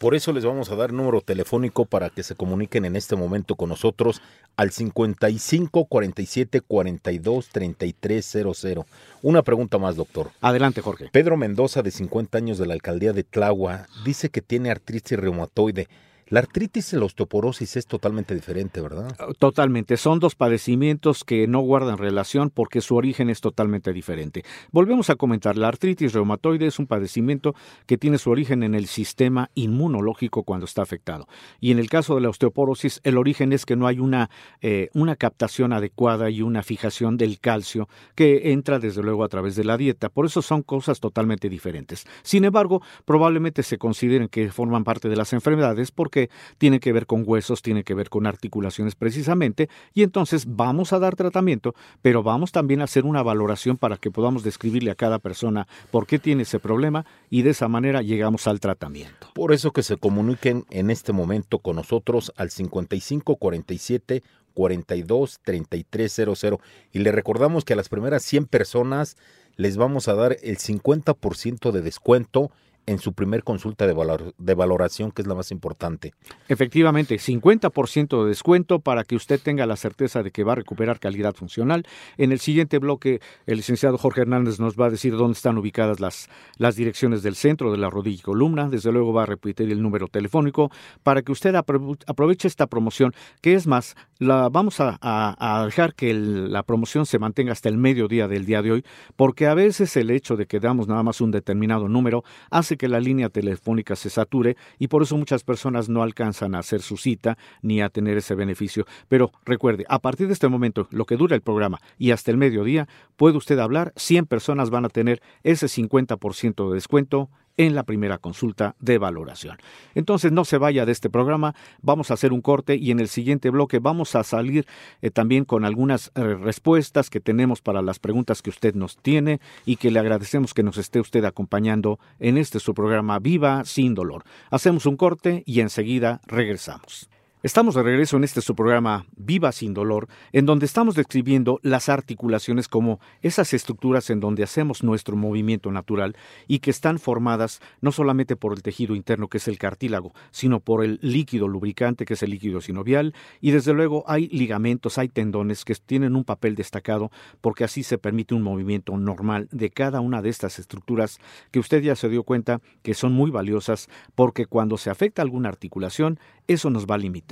Por 0.00 0.14
eso 0.14 0.32
les 0.32 0.46
vamos 0.46 0.70
a 0.70 0.76
dar 0.76 0.94
número 0.94 1.20
telefónico 1.20 1.84
para 1.84 2.08
que 2.08 2.22
se 2.22 2.34
comuniquen 2.34 2.86
en 2.86 2.96
este 2.96 3.16
momento 3.16 3.54
con 3.54 3.68
nosotros 3.68 4.22
al 4.56 4.70
55 4.70 5.84
47 5.84 6.62
42 6.62 7.50
33 7.50 8.38
00. 8.54 8.86
Una 9.20 9.42
pregunta 9.42 9.76
más, 9.76 9.96
doctor. 9.96 10.30
Adelante, 10.40 10.80
Jorge. 10.80 11.10
Pedro 11.12 11.36
Mendoza, 11.36 11.82
de 11.82 11.90
50 11.90 12.38
años 12.38 12.56
de 12.56 12.64
la 12.64 12.72
alcaldía 12.72 13.12
de 13.12 13.24
Tlagua, 13.24 13.88
dice 14.02 14.30
que 14.30 14.40
tiene 14.40 14.70
artritis 14.70 15.18
reumatoide. 15.18 15.86
La 16.30 16.38
artritis 16.38 16.92
y 16.92 16.96
la 16.96 17.06
osteoporosis 17.06 17.76
es 17.76 17.86
totalmente 17.86 18.36
diferente, 18.36 18.80
¿verdad? 18.80 19.12
Ah, 19.18 19.26
totalmente. 19.36 19.96
Son 19.96 20.20
dos 20.20 20.36
padecimientos 20.36 21.24
que 21.24 21.48
no 21.48 21.58
guardan 21.58 21.98
relación 21.98 22.50
porque 22.50 22.80
su 22.80 22.94
origen 22.94 23.30
es 23.30 23.40
totalmente 23.40 23.92
diferente. 23.92 24.44
Volvemos 24.70 25.10
a 25.10 25.16
comentar, 25.16 25.56
la 25.56 25.66
artritis 25.66 26.12
reumatoide 26.12 26.68
es 26.68 26.78
un 26.78 26.86
padecimiento 26.86 27.56
que 27.86 27.98
tiene 27.98 28.16
su 28.16 28.30
origen 28.30 28.62
en 28.62 28.76
el 28.76 28.86
sistema 28.86 29.50
inmunológico 29.54 30.44
cuando 30.44 30.66
está 30.66 30.82
afectado. 30.82 31.26
Y 31.58 31.72
en 31.72 31.80
el 31.80 31.90
caso 31.90 32.14
de 32.14 32.20
la 32.20 32.28
osteoporosis, 32.28 33.00
el 33.02 33.18
origen 33.18 33.52
es 33.52 33.66
que 33.66 33.74
no 33.74 33.88
hay 33.88 33.98
una, 33.98 34.30
eh, 34.60 34.88
una 34.94 35.16
captación 35.16 35.72
adecuada 35.72 36.30
y 36.30 36.42
una 36.42 36.62
fijación 36.62 37.16
del 37.16 37.40
calcio 37.40 37.88
que 38.14 38.52
entra 38.52 38.78
desde 38.78 39.02
luego 39.02 39.24
a 39.24 39.28
través 39.28 39.56
de 39.56 39.64
la 39.64 39.76
dieta. 39.76 40.10
Por 40.10 40.26
eso 40.26 40.42
son 40.42 40.62
cosas 40.62 41.00
totalmente 41.00 41.48
diferentes. 41.48 42.06
Sin 42.22 42.44
embargo, 42.44 42.82
probablemente 43.04 43.64
se 43.64 43.78
consideren 43.78 44.28
que 44.28 44.52
forman 44.52 44.84
parte 44.84 45.08
de 45.08 45.16
las 45.16 45.32
enfermedades 45.32 45.90
porque 45.90 46.19
tiene 46.58 46.80
que 46.80 46.92
ver 46.92 47.06
con 47.06 47.22
huesos, 47.24 47.62
tiene 47.62 47.84
que 47.84 47.94
ver 47.94 48.10
con 48.10 48.26
articulaciones 48.26 48.96
precisamente, 48.96 49.68
y 49.94 50.02
entonces 50.02 50.44
vamos 50.46 50.92
a 50.92 50.98
dar 50.98 51.16
tratamiento, 51.16 51.74
pero 52.02 52.22
vamos 52.22 52.52
también 52.52 52.80
a 52.80 52.84
hacer 52.84 53.04
una 53.04 53.22
valoración 53.22 53.78
para 53.78 53.96
que 53.96 54.10
podamos 54.10 54.42
describirle 54.42 54.90
a 54.90 54.96
cada 54.96 55.18
persona 55.18 55.66
por 55.90 56.06
qué 56.06 56.18
tiene 56.18 56.42
ese 56.42 56.58
problema 56.58 57.06
y 57.30 57.42
de 57.42 57.50
esa 57.50 57.68
manera 57.68 58.02
llegamos 58.02 58.46
al 58.46 58.60
tratamiento. 58.60 59.28
Por 59.34 59.52
eso 59.52 59.70
que 59.70 59.82
se 59.82 59.96
comuniquen 59.96 60.64
en 60.70 60.90
este 60.90 61.12
momento 61.12 61.60
con 61.60 61.76
nosotros 61.76 62.32
al 62.36 62.50
5547 62.50 64.22
42 64.54 65.40
3300 65.44 66.60
y 66.92 66.98
le 66.98 67.12
recordamos 67.12 67.64
que 67.64 67.72
a 67.72 67.76
las 67.76 67.88
primeras 67.88 68.22
100 68.24 68.46
personas 68.46 69.16
les 69.56 69.76
vamos 69.76 70.08
a 70.08 70.14
dar 70.14 70.36
el 70.42 70.58
50% 70.58 71.70
de 71.70 71.82
descuento 71.82 72.50
en 72.90 72.98
su 72.98 73.12
primer 73.12 73.44
consulta 73.44 73.86
de, 73.86 73.92
valor, 73.92 74.34
de 74.36 74.54
valoración, 74.54 75.12
que 75.12 75.22
es 75.22 75.28
la 75.28 75.36
más 75.36 75.52
importante. 75.52 76.12
Efectivamente, 76.48 77.14
50% 77.14 78.24
de 78.24 78.28
descuento 78.28 78.80
para 78.80 79.04
que 79.04 79.14
usted 79.14 79.40
tenga 79.40 79.64
la 79.64 79.76
certeza 79.76 80.24
de 80.24 80.32
que 80.32 80.42
va 80.42 80.52
a 80.52 80.56
recuperar 80.56 80.98
calidad 80.98 81.34
funcional. 81.34 81.86
En 82.18 82.32
el 82.32 82.40
siguiente 82.40 82.78
bloque, 82.78 83.20
el 83.46 83.58
licenciado 83.58 83.96
Jorge 83.96 84.22
Hernández 84.22 84.58
nos 84.58 84.74
va 84.74 84.86
a 84.86 84.90
decir 84.90 85.16
dónde 85.16 85.34
están 85.34 85.56
ubicadas 85.56 86.00
las, 86.00 86.28
las 86.56 86.74
direcciones 86.74 87.22
del 87.22 87.36
centro 87.36 87.70
de 87.70 87.78
la 87.78 87.90
rodilla 87.90 88.18
y 88.18 88.22
columna. 88.22 88.68
Desde 88.68 88.90
luego 88.90 89.12
va 89.12 89.22
a 89.22 89.26
repetir 89.26 89.70
el 89.70 89.80
número 89.80 90.08
telefónico 90.08 90.72
para 91.04 91.22
que 91.22 91.30
usted 91.30 91.54
aproveche 91.54 92.48
esta 92.48 92.66
promoción, 92.66 93.14
que 93.40 93.54
es 93.54 93.68
más, 93.68 93.94
la 94.18 94.48
vamos 94.48 94.80
a, 94.80 94.98
a, 95.00 95.64
dejar 95.64 95.94
que 95.94 96.12
la 96.12 96.64
promoción 96.64 97.06
se 97.06 97.20
mantenga 97.20 97.52
hasta 97.52 97.68
el 97.68 97.78
mediodía 97.78 98.26
del 98.26 98.46
día 98.46 98.62
de 98.62 98.72
hoy, 98.72 98.84
porque 99.14 99.46
a 99.46 99.54
veces 99.54 99.96
el 99.96 100.10
hecho 100.10 100.36
de 100.36 100.46
que 100.46 100.58
damos 100.58 100.88
nada 100.88 101.04
más 101.04 101.20
un 101.20 101.30
determinado 101.30 101.88
número 101.88 102.24
hace 102.50 102.79
que 102.80 102.88
la 102.88 102.98
línea 102.98 103.28
telefónica 103.28 103.94
se 103.94 104.08
sature 104.08 104.56
y 104.78 104.88
por 104.88 105.02
eso 105.02 105.14
muchas 105.18 105.44
personas 105.44 105.90
no 105.90 106.02
alcanzan 106.02 106.54
a 106.54 106.60
hacer 106.60 106.80
su 106.80 106.96
cita 106.96 107.36
ni 107.60 107.82
a 107.82 107.90
tener 107.90 108.16
ese 108.16 108.34
beneficio. 108.34 108.86
Pero 109.06 109.32
recuerde, 109.44 109.84
a 109.86 109.98
partir 109.98 110.28
de 110.28 110.32
este 110.32 110.48
momento, 110.48 110.88
lo 110.90 111.04
que 111.04 111.18
dura 111.18 111.36
el 111.36 111.42
programa 111.42 111.78
y 111.98 112.12
hasta 112.12 112.30
el 112.30 112.38
mediodía, 112.38 112.88
puede 113.16 113.36
usted 113.36 113.58
hablar, 113.58 113.92
100 113.96 114.24
personas 114.24 114.70
van 114.70 114.86
a 114.86 114.88
tener 114.88 115.20
ese 115.42 115.66
50% 115.66 116.70
de 116.70 116.74
descuento 116.74 117.28
en 117.60 117.74
la 117.74 117.82
primera 117.82 118.16
consulta 118.16 118.74
de 118.80 118.96
valoración. 118.96 119.58
Entonces 119.94 120.32
no 120.32 120.46
se 120.46 120.56
vaya 120.56 120.86
de 120.86 120.92
este 120.92 121.10
programa, 121.10 121.54
vamos 121.82 122.10
a 122.10 122.14
hacer 122.14 122.32
un 122.32 122.40
corte 122.40 122.76
y 122.76 122.90
en 122.90 123.00
el 123.00 123.08
siguiente 123.08 123.50
bloque 123.50 123.80
vamos 123.80 124.14
a 124.14 124.24
salir 124.24 124.66
eh, 125.02 125.10
también 125.10 125.44
con 125.44 125.66
algunas 125.66 126.10
eh, 126.14 126.22
respuestas 126.36 127.10
que 127.10 127.20
tenemos 127.20 127.60
para 127.60 127.82
las 127.82 127.98
preguntas 127.98 128.40
que 128.40 128.48
usted 128.48 128.74
nos 128.74 128.96
tiene 128.96 129.40
y 129.66 129.76
que 129.76 129.90
le 129.90 129.98
agradecemos 129.98 130.54
que 130.54 130.62
nos 130.62 130.78
esté 130.78 131.00
usted 131.00 131.22
acompañando 131.26 131.98
en 132.18 132.38
este 132.38 132.60
su 132.60 132.72
programa 132.72 133.18
Viva 133.18 133.66
sin 133.66 133.94
dolor. 133.94 134.24
Hacemos 134.50 134.86
un 134.86 134.96
corte 134.96 135.42
y 135.44 135.60
enseguida 135.60 136.22
regresamos. 136.26 137.10
Estamos 137.42 137.74
de 137.74 137.82
regreso 137.82 138.18
en 138.18 138.24
este 138.24 138.42
su 138.42 138.54
programa 138.54 139.06
Viva 139.16 139.50
sin 139.50 139.72
dolor, 139.72 140.08
en 140.30 140.44
donde 140.44 140.66
estamos 140.66 140.94
describiendo 140.94 141.58
las 141.62 141.88
articulaciones 141.88 142.68
como 142.68 143.00
esas 143.22 143.54
estructuras 143.54 144.10
en 144.10 144.20
donde 144.20 144.42
hacemos 144.42 144.82
nuestro 144.82 145.16
movimiento 145.16 145.72
natural 145.72 146.16
y 146.48 146.58
que 146.58 146.70
están 146.70 146.98
formadas 146.98 147.62
no 147.80 147.92
solamente 147.92 148.36
por 148.36 148.52
el 148.52 148.62
tejido 148.62 148.94
interno 148.94 149.28
que 149.28 149.38
es 149.38 149.48
el 149.48 149.56
cartílago, 149.56 150.12
sino 150.30 150.60
por 150.60 150.84
el 150.84 150.98
líquido 151.00 151.48
lubricante 151.48 152.04
que 152.04 152.12
es 152.12 152.22
el 152.22 152.28
líquido 152.28 152.60
sinovial 152.60 153.14
y 153.40 153.52
desde 153.52 153.72
luego 153.72 154.04
hay 154.06 154.28
ligamentos, 154.28 154.98
hay 154.98 155.08
tendones 155.08 155.64
que 155.64 155.74
tienen 155.76 156.16
un 156.16 156.24
papel 156.24 156.56
destacado 156.56 157.10
porque 157.40 157.64
así 157.64 157.84
se 157.84 157.96
permite 157.96 158.34
un 158.34 158.42
movimiento 158.42 158.98
normal 158.98 159.48
de 159.50 159.70
cada 159.70 160.00
una 160.00 160.20
de 160.20 160.28
estas 160.28 160.58
estructuras 160.58 161.18
que 161.50 161.58
usted 161.58 161.80
ya 161.80 161.96
se 161.96 162.10
dio 162.10 162.22
cuenta 162.22 162.60
que 162.82 162.92
son 162.92 163.14
muy 163.14 163.30
valiosas 163.30 163.88
porque 164.14 164.44
cuando 164.44 164.76
se 164.76 164.90
afecta 164.90 165.22
alguna 165.22 165.48
articulación 165.48 166.20
eso 166.46 166.68
nos 166.68 166.84
va 166.84 166.96
a 166.96 166.98
limitar. 166.98 167.29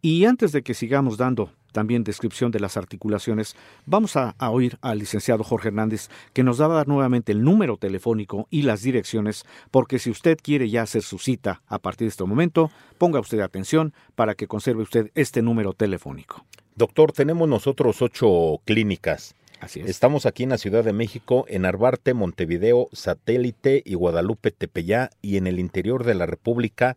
Y 0.00 0.24
antes 0.24 0.52
de 0.52 0.62
que 0.62 0.74
sigamos 0.74 1.16
dando 1.16 1.50
también 1.72 2.04
descripción 2.04 2.50
de 2.50 2.60
las 2.60 2.76
articulaciones, 2.76 3.56
vamos 3.86 4.16
a, 4.16 4.34
oír 4.50 4.78
al 4.80 4.98
licenciado 4.98 5.44
Jorge 5.44 5.68
Hernández 5.68 6.08
que 6.32 6.42
nos 6.42 6.60
va 6.60 6.66
a 6.66 6.68
dar 6.68 6.88
nuevamente 6.88 7.32
el 7.32 7.42
número 7.42 7.76
telefónico 7.76 8.46
y 8.50 8.62
las 8.62 8.82
direcciones, 8.82 9.44
porque 9.70 9.98
si 9.98 10.10
usted 10.10 10.38
quiere 10.42 10.70
ya 10.70 10.82
hacer 10.82 11.02
su 11.02 11.18
cita 11.18 11.62
a 11.66 11.78
partir 11.78 12.06
de 12.06 12.10
este 12.10 12.24
momento, 12.24 12.70
ponga 12.96 13.20
usted 13.20 13.40
atención 13.40 13.92
para 14.14 14.34
que 14.34 14.46
conserve 14.46 14.82
usted 14.82 15.10
este 15.14 15.42
número 15.42 15.72
telefónico. 15.72 16.44
Doctor, 16.74 17.12
tenemos 17.12 17.48
nosotros 17.48 18.00
ocho 18.02 18.60
clínicas. 18.64 19.34
Así 19.60 19.80
es. 19.80 19.88
Estamos 19.88 20.26
aquí 20.26 20.44
en 20.44 20.50
la 20.50 20.58
Ciudad 20.58 20.84
de 20.84 20.92
México, 20.92 21.44
en 21.48 21.66
Arbarte, 21.66 22.14
Montevideo, 22.14 22.88
Satélite 22.92 23.82
y 23.84 23.94
Guadalupe 23.94 24.52
Tepeyá, 24.52 25.10
y 25.20 25.36
en 25.36 25.48
el 25.48 25.58
interior 25.58 26.04
de 26.04 26.14
la 26.14 26.26
República 26.26 26.96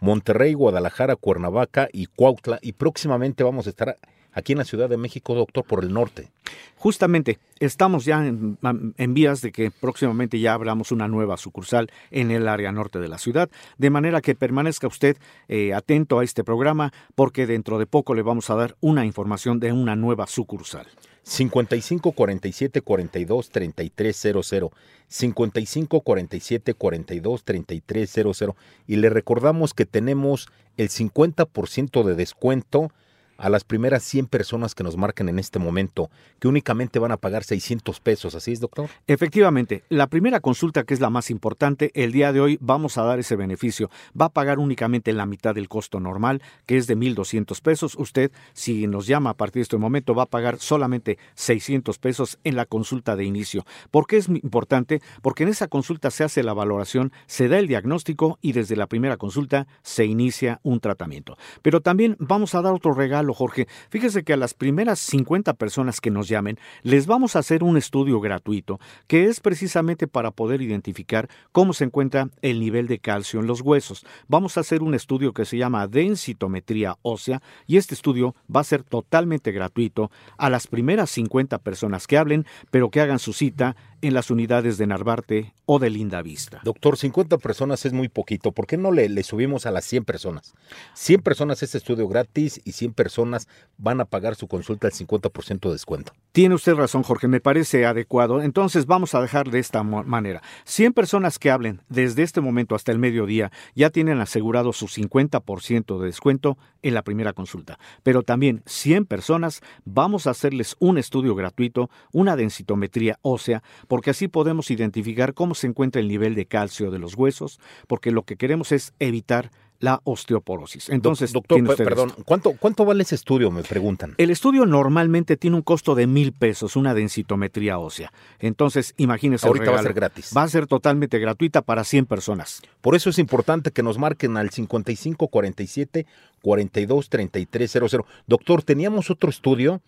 Monterrey, 0.00 0.54
Guadalajara, 0.54 1.16
Cuernavaca 1.16 1.88
y 1.92 2.06
Cuautla. 2.06 2.58
Y 2.62 2.72
próximamente 2.72 3.44
vamos 3.44 3.66
a 3.66 3.70
estar 3.70 3.96
aquí 4.32 4.52
en 4.52 4.58
la 4.58 4.64
Ciudad 4.64 4.88
de 4.88 4.96
México, 4.96 5.34
doctor, 5.34 5.64
por 5.64 5.84
el 5.84 5.92
norte. 5.92 6.30
Justamente, 6.76 7.38
estamos 7.58 8.04
ya 8.04 8.24
en, 8.26 9.14
vías 9.14 9.42
de 9.42 9.52
que 9.52 9.70
próximamente 9.70 10.40
ya 10.40 10.54
abramos 10.54 10.92
una 10.92 11.08
nueva 11.08 11.36
sucursal 11.36 11.90
en 12.10 12.30
el 12.30 12.48
área 12.48 12.72
norte 12.72 12.98
de 12.98 13.08
la 13.08 13.18
ciudad, 13.18 13.50
de 13.78 13.90
manera 13.90 14.20
que 14.20 14.34
permanezca 14.34 14.86
usted 14.86 15.16
eh, 15.48 15.74
atento 15.74 16.18
a 16.18 16.24
este 16.24 16.44
programa, 16.44 16.92
porque 17.14 17.46
dentro 17.46 17.78
de 17.78 17.86
poco 17.86 18.14
le 18.14 18.22
vamos 18.22 18.50
a 18.50 18.54
dar 18.54 18.76
una 18.80 19.04
información 19.04 19.60
de 19.60 19.72
una 19.72 19.96
nueva 19.96 20.26
sucursal. 20.26 20.86
55 21.22 22.12
47 22.12 22.80
42 22.80 23.50
33 23.50 24.16
00 24.16 24.72
55 25.08 26.00
47 26.00 26.74
42 26.74 27.44
33 27.44 28.10
00 28.10 28.56
y 28.86 28.96
le 28.96 29.10
recordamos 29.10 29.74
que 29.74 29.86
tenemos 29.86 30.48
el 30.76 30.88
50% 30.88 32.04
de 32.04 32.14
descuento 32.14 32.92
a 33.40 33.48
las 33.48 33.64
primeras 33.64 34.02
100 34.04 34.26
personas 34.26 34.74
que 34.74 34.84
nos 34.84 34.96
marquen 34.96 35.28
en 35.28 35.38
este 35.38 35.58
momento, 35.58 36.10
que 36.38 36.46
únicamente 36.46 36.98
van 36.98 37.10
a 37.10 37.16
pagar 37.16 37.42
600 37.42 37.98
pesos. 38.00 38.34
¿Así 38.34 38.52
es, 38.52 38.60
doctor? 38.60 38.88
Efectivamente, 39.06 39.82
la 39.88 40.06
primera 40.06 40.40
consulta, 40.40 40.84
que 40.84 40.94
es 40.94 41.00
la 41.00 41.10
más 41.10 41.30
importante, 41.30 41.90
el 41.94 42.12
día 42.12 42.32
de 42.32 42.40
hoy 42.40 42.58
vamos 42.60 42.98
a 42.98 43.02
dar 43.02 43.18
ese 43.18 43.36
beneficio. 43.36 43.90
Va 44.18 44.26
a 44.26 44.30
pagar 44.30 44.58
únicamente 44.58 45.12
la 45.12 45.26
mitad 45.26 45.54
del 45.54 45.68
costo 45.68 46.00
normal, 46.00 46.42
que 46.66 46.76
es 46.76 46.86
de 46.86 46.96
1.200 46.96 47.60
pesos. 47.62 47.94
Usted, 47.96 48.30
si 48.52 48.86
nos 48.86 49.06
llama 49.06 49.30
a 49.30 49.34
partir 49.34 49.60
de 49.60 49.64
este 49.64 49.78
momento, 49.78 50.14
va 50.14 50.24
a 50.24 50.26
pagar 50.26 50.58
solamente 50.58 51.18
600 51.34 51.98
pesos 51.98 52.38
en 52.44 52.56
la 52.56 52.66
consulta 52.66 53.16
de 53.16 53.24
inicio. 53.24 53.64
¿Por 53.90 54.06
qué 54.06 54.18
es 54.18 54.28
importante? 54.28 55.00
Porque 55.22 55.44
en 55.44 55.48
esa 55.48 55.68
consulta 55.68 56.10
se 56.10 56.24
hace 56.24 56.42
la 56.42 56.52
valoración, 56.52 57.12
se 57.26 57.48
da 57.48 57.58
el 57.58 57.68
diagnóstico 57.68 58.38
y 58.42 58.52
desde 58.52 58.76
la 58.76 58.86
primera 58.86 59.16
consulta 59.16 59.66
se 59.82 60.04
inicia 60.04 60.60
un 60.62 60.80
tratamiento. 60.80 61.38
Pero 61.62 61.80
también 61.80 62.16
vamos 62.18 62.54
a 62.54 62.62
dar 62.62 62.74
otro 62.74 62.92
regalo 62.92 63.29
Jorge. 63.34 63.66
Fíjese 63.88 64.24
que 64.24 64.32
a 64.32 64.36
las 64.36 64.54
primeras 64.54 64.98
50 64.98 65.54
personas 65.54 66.00
que 66.00 66.10
nos 66.10 66.28
llamen, 66.28 66.58
les 66.82 67.06
vamos 67.06 67.36
a 67.36 67.40
hacer 67.40 67.62
un 67.62 67.76
estudio 67.76 68.20
gratuito, 68.20 68.80
que 69.06 69.24
es 69.24 69.40
precisamente 69.40 70.06
para 70.06 70.30
poder 70.30 70.62
identificar 70.62 71.28
cómo 71.52 71.72
se 71.72 71.84
encuentra 71.84 72.28
el 72.42 72.60
nivel 72.60 72.86
de 72.86 72.98
calcio 72.98 73.40
en 73.40 73.46
los 73.46 73.60
huesos. 73.60 74.04
Vamos 74.28 74.56
a 74.56 74.60
hacer 74.60 74.82
un 74.82 74.94
estudio 74.94 75.32
que 75.32 75.44
se 75.44 75.56
llama 75.56 75.86
densitometría 75.86 76.96
ósea 77.02 77.42
y 77.66 77.76
este 77.76 77.94
estudio 77.94 78.34
va 78.54 78.60
a 78.60 78.64
ser 78.64 78.82
totalmente 78.82 79.52
gratuito 79.52 80.10
a 80.36 80.50
las 80.50 80.66
primeras 80.66 81.10
50 81.10 81.58
personas 81.58 82.06
que 82.06 82.18
hablen, 82.18 82.46
pero 82.70 82.90
que 82.90 83.00
hagan 83.00 83.18
su 83.18 83.32
cita 83.32 83.76
en 84.02 84.14
las 84.14 84.30
unidades 84.30 84.78
de 84.78 84.86
Narvarte 84.86 85.54
o 85.66 85.78
de 85.78 85.90
Linda 85.90 86.22
Vista. 86.22 86.60
Doctor, 86.64 86.96
50 86.96 87.38
personas 87.38 87.84
es 87.86 87.92
muy 87.92 88.08
poquito. 88.08 88.52
¿Por 88.52 88.66
qué 88.66 88.76
no 88.76 88.92
le, 88.92 89.08
le, 89.08 89.22
subimos 89.22 89.66
a 89.66 89.70
las 89.70 89.84
100 89.84 90.04
personas? 90.04 90.54
100 90.94 91.22
personas 91.22 91.62
es 91.62 91.74
estudio 91.74 92.08
gratis 92.08 92.60
y 92.64 92.72
100 92.72 92.94
personas 92.94 93.48
van 93.78 94.00
a 94.00 94.04
pagar 94.04 94.34
su 94.34 94.48
consulta 94.48 94.86
al 94.86 94.92
50% 94.92 95.60
de 95.60 95.72
descuento. 95.72 96.12
Tiene 96.32 96.54
usted 96.54 96.74
razón, 96.74 97.02
Jorge, 97.02 97.28
me 97.28 97.40
parece 97.40 97.86
adecuado. 97.86 98.42
Entonces 98.42 98.86
vamos 98.86 99.14
a 99.14 99.20
dejar 99.20 99.50
de 99.50 99.58
esta 99.58 99.82
manera. 99.82 100.42
100 100.64 100.92
personas 100.92 101.38
que 101.38 101.50
hablen 101.50 101.82
desde 101.88 102.22
este 102.22 102.40
momento 102.40 102.74
hasta 102.74 102.92
el 102.92 102.98
mediodía 102.98 103.50
ya 103.74 103.90
tienen 103.90 104.20
asegurado 104.20 104.72
su 104.72 104.86
50% 104.86 105.98
de 105.98 106.06
descuento 106.06 106.58
en 106.82 106.94
la 106.94 107.02
primera 107.02 107.32
consulta. 107.32 107.78
Pero 108.02 108.22
también 108.22 108.62
100 108.66 109.06
personas 109.06 109.60
vamos 109.84 110.26
a 110.26 110.30
hacerles 110.30 110.76
un 110.78 110.98
estudio 110.98 111.34
gratuito, 111.34 111.90
una 112.12 112.36
densitometría 112.36 113.18
ósea, 113.22 113.62
porque 113.90 114.10
así 114.10 114.28
podemos 114.28 114.70
identificar 114.70 115.34
cómo 115.34 115.56
se 115.56 115.66
encuentra 115.66 116.00
el 116.00 116.06
nivel 116.06 116.36
de 116.36 116.46
calcio 116.46 116.92
de 116.92 117.00
los 117.00 117.16
huesos, 117.16 117.58
porque 117.88 118.12
lo 118.12 118.22
que 118.22 118.36
queremos 118.36 118.70
es 118.70 118.94
evitar 119.00 119.50
la 119.80 120.00
osteoporosis. 120.04 120.90
Entonces, 120.90 121.32
doctor, 121.32 121.76
perdón, 121.76 122.12
¿cuánto, 122.24 122.52
¿cuánto 122.52 122.84
vale 122.84 123.02
ese 123.02 123.16
estudio? 123.16 123.50
Me 123.50 123.64
preguntan. 123.64 124.14
El 124.16 124.30
estudio 124.30 124.64
normalmente 124.64 125.36
tiene 125.36 125.56
un 125.56 125.62
costo 125.62 125.96
de 125.96 126.06
mil 126.06 126.30
pesos, 126.32 126.76
una 126.76 126.94
densitometría 126.94 127.78
ósea. 127.78 128.12
Entonces, 128.38 128.94
imagínese. 128.96 129.48
Ahorita 129.48 129.72
va 129.72 129.80
a 129.80 129.82
ser 129.82 129.94
gratis. 129.94 130.32
Va 130.36 130.44
a 130.44 130.48
ser 130.48 130.68
totalmente 130.68 131.18
gratuita 131.18 131.60
para 131.62 131.82
100 131.82 132.06
personas. 132.06 132.62
Por 132.82 132.94
eso 132.94 133.10
es 133.10 133.18
importante 133.18 133.72
que 133.72 133.82
nos 133.82 133.98
marquen 133.98 134.36
al 134.36 134.50
5547 134.50 136.06
423300. 136.42 138.06
Doctor, 138.28 138.62
teníamos 138.62 139.10
otro 139.10 139.30
estudio 139.30 139.80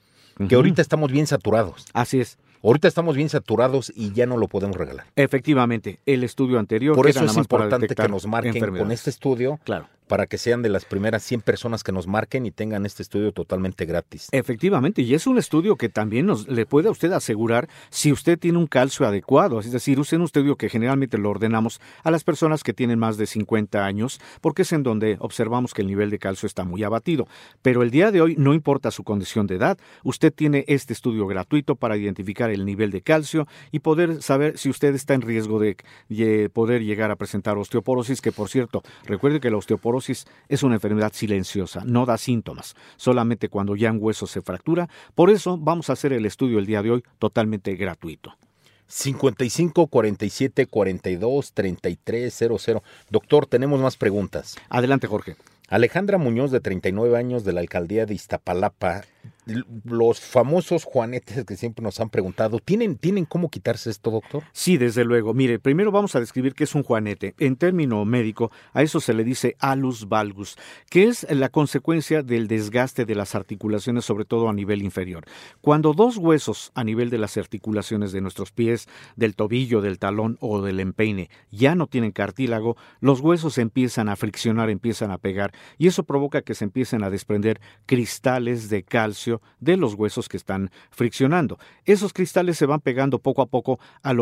que 0.49 0.57
ahorita 0.57 0.83
estamos 0.83 1.13
bien 1.13 1.29
saturados. 1.29 1.87
Así 1.93 2.19
es. 2.19 2.37
Ahorita 2.64 2.87
estamos 2.87 3.16
bien 3.16 3.28
saturados 3.28 3.92
y 3.95 4.12
ya 4.12 4.26
no 4.26 4.37
lo 4.37 4.47
podemos 4.47 4.76
regalar. 4.76 5.07
Efectivamente, 5.16 5.99
el 6.07 6.23
estudio 6.23 6.61
anterior. 6.61 6.95
Por 6.95 7.09
eso 7.09 7.25
es 7.25 7.37
importante 7.37 7.88
que 7.88 8.09
nos 8.09 8.26
marquen 8.26 8.61
con 8.76 8.92
este 8.92 9.11
estudio 9.11 9.59
Claro. 9.64 9.88
para 10.07 10.26
que 10.26 10.37
sean 10.37 10.61
de 10.62 10.69
las 10.69 10.85
primeras 10.85 11.23
100 11.23 11.40
personas 11.40 11.83
que 11.83 11.90
nos 11.90 12.07
marquen 12.07 12.45
y 12.45 12.50
tengan 12.50 12.85
este 12.85 13.02
estudio 13.02 13.33
totalmente 13.33 13.87
gratis. 13.87 14.28
Efectivamente, 14.31 15.00
y 15.00 15.14
es 15.14 15.26
un 15.26 15.38
estudio 15.38 15.76
que 15.76 15.88
también 15.88 16.26
nos 16.26 16.47
le 16.49 16.66
puede 16.66 16.88
a 16.88 16.90
usted 16.90 17.12
asegurar 17.12 17.69
si 17.88 18.12
usted 18.12 18.38
tiene 18.38 18.59
un 18.59 18.66
calcio 18.66 19.07
adecuado, 19.07 19.59
es 19.59 19.73
decir, 19.73 19.99
es 19.99 20.12
un 20.12 20.23
estudio 20.23 20.57
que 20.57 20.69
generalmente 20.69 21.16
lo 21.16 21.31
ordenamos 21.31 21.81
a 22.04 22.11
las 22.11 22.25
personas 22.25 22.62
que 22.62 22.75
tienen 22.75 22.99
más 22.99 23.16
de 23.16 23.26
50 23.26 23.87
años, 23.87 24.21
porque 24.42 24.62
es 24.62 24.73
en 24.73 24.83
donde 24.83 25.16
observamos 25.19 25.73
que 25.73 25.81
el 25.81 25.88
nivel 25.88 26.11
de 26.11 26.19
calcio 26.19 26.47
está 26.47 26.64
muy 26.64 26.85
abatido. 26.85 27.26
Pero 27.62 27.83
el 27.83 27.90
día 27.90 28.11
de 28.12 28.21
hoy 28.21 28.35
no 28.37 28.52
importa 28.54 28.90
su 28.90 29.04
condición 29.04 29.47
de 29.47 29.54
edad, 29.54 29.78
usted 30.04 30.33
tiene 30.33 30.64
este 30.69 30.92
estudio 30.92 31.26
gratuito 31.26 31.75
para 31.75 31.97
identificar 31.97 32.50
el 32.53 32.65
nivel 32.65 32.91
de 32.91 33.03
calcio 33.03 33.47
y 33.71 33.81
poder 33.81 34.23
saber 34.23 34.59
si 34.59 34.69
usted 34.69 34.95
está 34.95 35.15
en 35.15 35.23
riesgo 35.23 35.59
de, 35.59 35.77
de 36.09 36.49
poder 36.51 36.83
llegar 36.83 37.11
a 37.11 37.17
presentar 37.17 37.59
osteoporosis, 37.59 38.21
que 38.21 38.33
por 38.33 38.49
cierto, 38.49 38.83
recuerde 39.05 39.41
que 39.41 39.51
la 39.51 39.57
osteoporosis 39.57 40.27
es 40.49 40.63
una 40.63 40.77
enfermedad 40.77 41.13
silenciosa, 41.13 41.83
no 41.85 42.07
da 42.07 42.19
síntomas, 42.19 42.75
solamente 42.97 43.49
cuando 43.49 43.77
ya 43.77 43.91
un 43.91 43.99
hueso 44.01 44.27
se 44.27 44.43
fractura. 44.43 44.89
Por 45.15 45.31
eso 45.31 45.59
vamos 45.59 45.91
a 45.91 45.95
hacer 45.95 46.13
el 46.13 46.27
estudio 46.27 46.59
el 46.59 46.67
día 46.67 46.83
de 46.83 46.91
hoy 46.91 47.05
totalmente 47.19 47.75
gratuito. 47.77 48.37
55 48.93 49.87
47 49.87 50.67
42 50.67 51.53
33 51.55 52.35
00. 52.35 52.83
Doctor, 53.09 53.47
tenemos 53.47 53.81
más 53.81 53.97
preguntas. 53.97 54.57
Adelante, 54.69 55.07
Jorge. 55.07 55.37
Alejandra 55.69 56.19
Muñoz, 56.19 56.51
de 56.51 56.61
39 56.61 57.17
años, 57.17 57.45
de 57.45 57.55
la 57.55 57.61
alcaldía 57.61 58.05
de 58.05 58.13
Iztapalapa. 58.13 59.05
Los 59.45 60.21
famosos 60.21 60.85
juanetes 60.85 61.45
que 61.45 61.57
siempre 61.57 61.83
nos 61.83 61.99
han 62.01 62.11
preguntado, 62.11 62.61
¿tienen, 62.61 62.97
¿tienen 62.97 63.25
cómo 63.25 63.51
quitarse 63.51 63.91
esto, 63.91 64.11
doctor? 64.11 64.45
Sí, 64.53 64.77
desde 64.77 65.05
luego. 65.05 65.35
Mire, 65.35 65.59
primero 65.59 65.91
vamos 65.91 66.15
a 66.15 66.21
describir 66.21 66.55
qué 66.55 66.65
es 66.65 66.75
un 66.75 66.85
juanete. 66.85 67.35
En 67.39 67.57
término 67.57 68.05
médico, 68.05 68.53
a 68.73 68.83
eso 68.83 69.01
se 69.01 69.15
le 69.15 69.25
dice 69.25 69.57
alus 69.59 70.09
valgus, 70.09 70.57
que 70.89 71.05
es 71.05 71.27
la 71.31 71.49
consecuencia 71.49 72.23
del 72.23 72.47
desgaste 72.47 73.05
de 73.05 73.15
las 73.15 73.35
articulaciones, 73.35 74.05
sobre 74.05 74.25
todo 74.25 74.49
a 74.49 74.53
nivel 74.53 74.83
inferior. 74.83 75.25
Cuando 75.61 75.93
dos 75.93 76.19
huesos 76.19 76.71
a 76.75 76.85
nivel 76.85 77.11
de 77.11 77.19
las 77.19 77.37
articulaciones 77.37 78.13
de 78.13 78.21
nuestros 78.21 78.53
pies, 78.53 78.89
del 79.17 79.35
tobillo, 79.35 79.81
del 79.81 79.99
talón 79.99 80.39
o 80.41 80.63
del 80.63 80.81
empeine 80.81 81.31
ya 81.51 81.75
no 81.75 81.87
tienen 81.87 82.13
cartílago, 82.13 82.77
los 83.01 83.21
huesos 83.21 83.59
empiezan 83.59 84.09
a 84.09 84.17
friccionar, 84.17 84.71
empiezan 84.71 85.11
a 85.11 85.19
pegar, 85.19 85.53
y 85.79 85.87
eso 85.87 86.05
provoca 86.05 86.43
que 86.43 86.55
se 86.55 86.65
empiecen 86.65 87.03
a 87.03 87.11
desprender 87.11 87.61
cristales 87.87 88.69
de 88.69 88.83
calcio 88.83 89.32
de 89.61 89.77
los 89.77 89.95
huesos 89.95 90.29
que 90.29 90.37
están 90.37 90.71
friccionando. 90.91 91.59
Esos 91.85 92.12
cristales 92.12 92.59
se 92.59 92.67
van 92.67 92.81
pegando 92.81 93.19
poco 93.19 93.43
a 93.43 93.47
poco 93.47 93.79
al, 94.03 94.17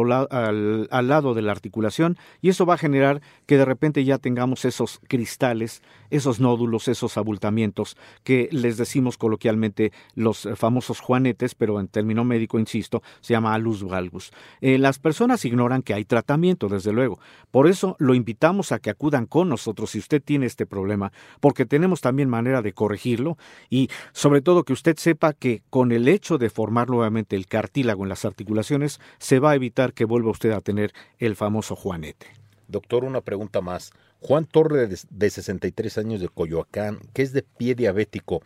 lado 1.09 1.35
de 1.35 1.43
la 1.43 1.52
articulación 1.52 2.17
y 2.40 2.50
eso 2.50 2.67
va 2.67 2.75
a 2.75 2.79
generar 2.79 3.21
que 3.47 3.57
de 3.57 3.64
repente 3.64 4.05
ya 4.05 4.19
tengamos 4.19 4.64
esos 4.64 5.00
cristales, 5.09 5.83
esos 6.11 6.40
nódulos, 6.40 6.88
esos 6.88 7.17
abultamientos 7.17 7.97
que 8.23 8.49
les 8.52 8.76
decimos 8.76 9.17
coloquialmente 9.17 9.93
los 10.14 10.49
famosos 10.57 11.00
juanetes, 11.00 11.55
pero 11.55 11.81
en 11.81 11.88
término 11.88 12.25
médico, 12.25 12.59
insisto, 12.59 13.02
se 13.21 13.33
llama 13.33 13.55
alus 13.55 13.83
valgus. 13.83 14.33
Eh, 14.61 14.79
las 14.79 14.99
personas 14.99 15.45
ignoran 15.45 15.83
que 15.83 15.95
hay 15.95 16.05
tratamiento, 16.05 16.69
desde 16.69 16.93
luego. 16.93 17.19
Por 17.50 17.67
eso 17.67 17.97
lo 17.99 18.14
invitamos 18.14 18.73
a 18.73 18.79
que 18.79 18.90
acudan 18.90 19.26
con 19.26 19.49
nosotros 19.49 19.90
si 19.90 19.99
usted 19.99 20.23
tiene 20.23 20.47
este 20.47 20.67
problema, 20.67 21.12
porque 21.40 21.67
tenemos 21.67 22.00
también 22.00 22.29
manera 22.29 22.62
de 22.62 22.73
corregirlo 22.73 23.37
y 23.69 23.88
sobre 24.12 24.40
todo 24.40 24.64
que 24.64 24.73
usted 24.73 24.97
sepa 25.00 25.33
que 25.33 25.62
con 25.71 25.92
el 25.92 26.09
hecho 26.09 26.37
de 26.37 26.50
formar 26.50 26.90
nuevamente 26.90 27.35
el 27.35 27.47
cartílago 27.47 28.02
en 28.02 28.11
las 28.11 28.26
articulaciones 28.26 29.00
se 29.19 29.38
va 29.38 29.52
a 29.52 29.54
evitar 29.54 29.95
que 29.95 30.04
vuelva 30.04 30.30
usted 30.30 30.50
a 30.50 30.61
tener 30.61 30.92
el 31.19 31.37
famoso 31.37 31.75
juanete. 31.75 32.26
Doctor, 32.69 33.04
una 33.04 33.23
pregunta 33.23 33.62
más. 33.62 33.92
Juan 34.21 34.45
Torre, 34.45 34.87
de, 34.87 34.99
de 35.09 35.30
63 35.30 35.97
años 35.97 36.21
de 36.21 36.28
Coyoacán, 36.28 36.99
que 37.14 37.23
es 37.23 37.33
de 37.33 37.42
pie 37.42 37.75
diabético. 37.75 38.42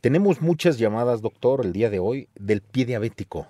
Tenemos 0.00 0.40
muchas 0.40 0.78
llamadas, 0.78 1.22
doctor, 1.22 1.66
el 1.66 1.72
día 1.72 1.90
de 1.90 1.98
hoy 1.98 2.28
del 2.36 2.60
pie 2.60 2.84
diabético. 2.84 3.48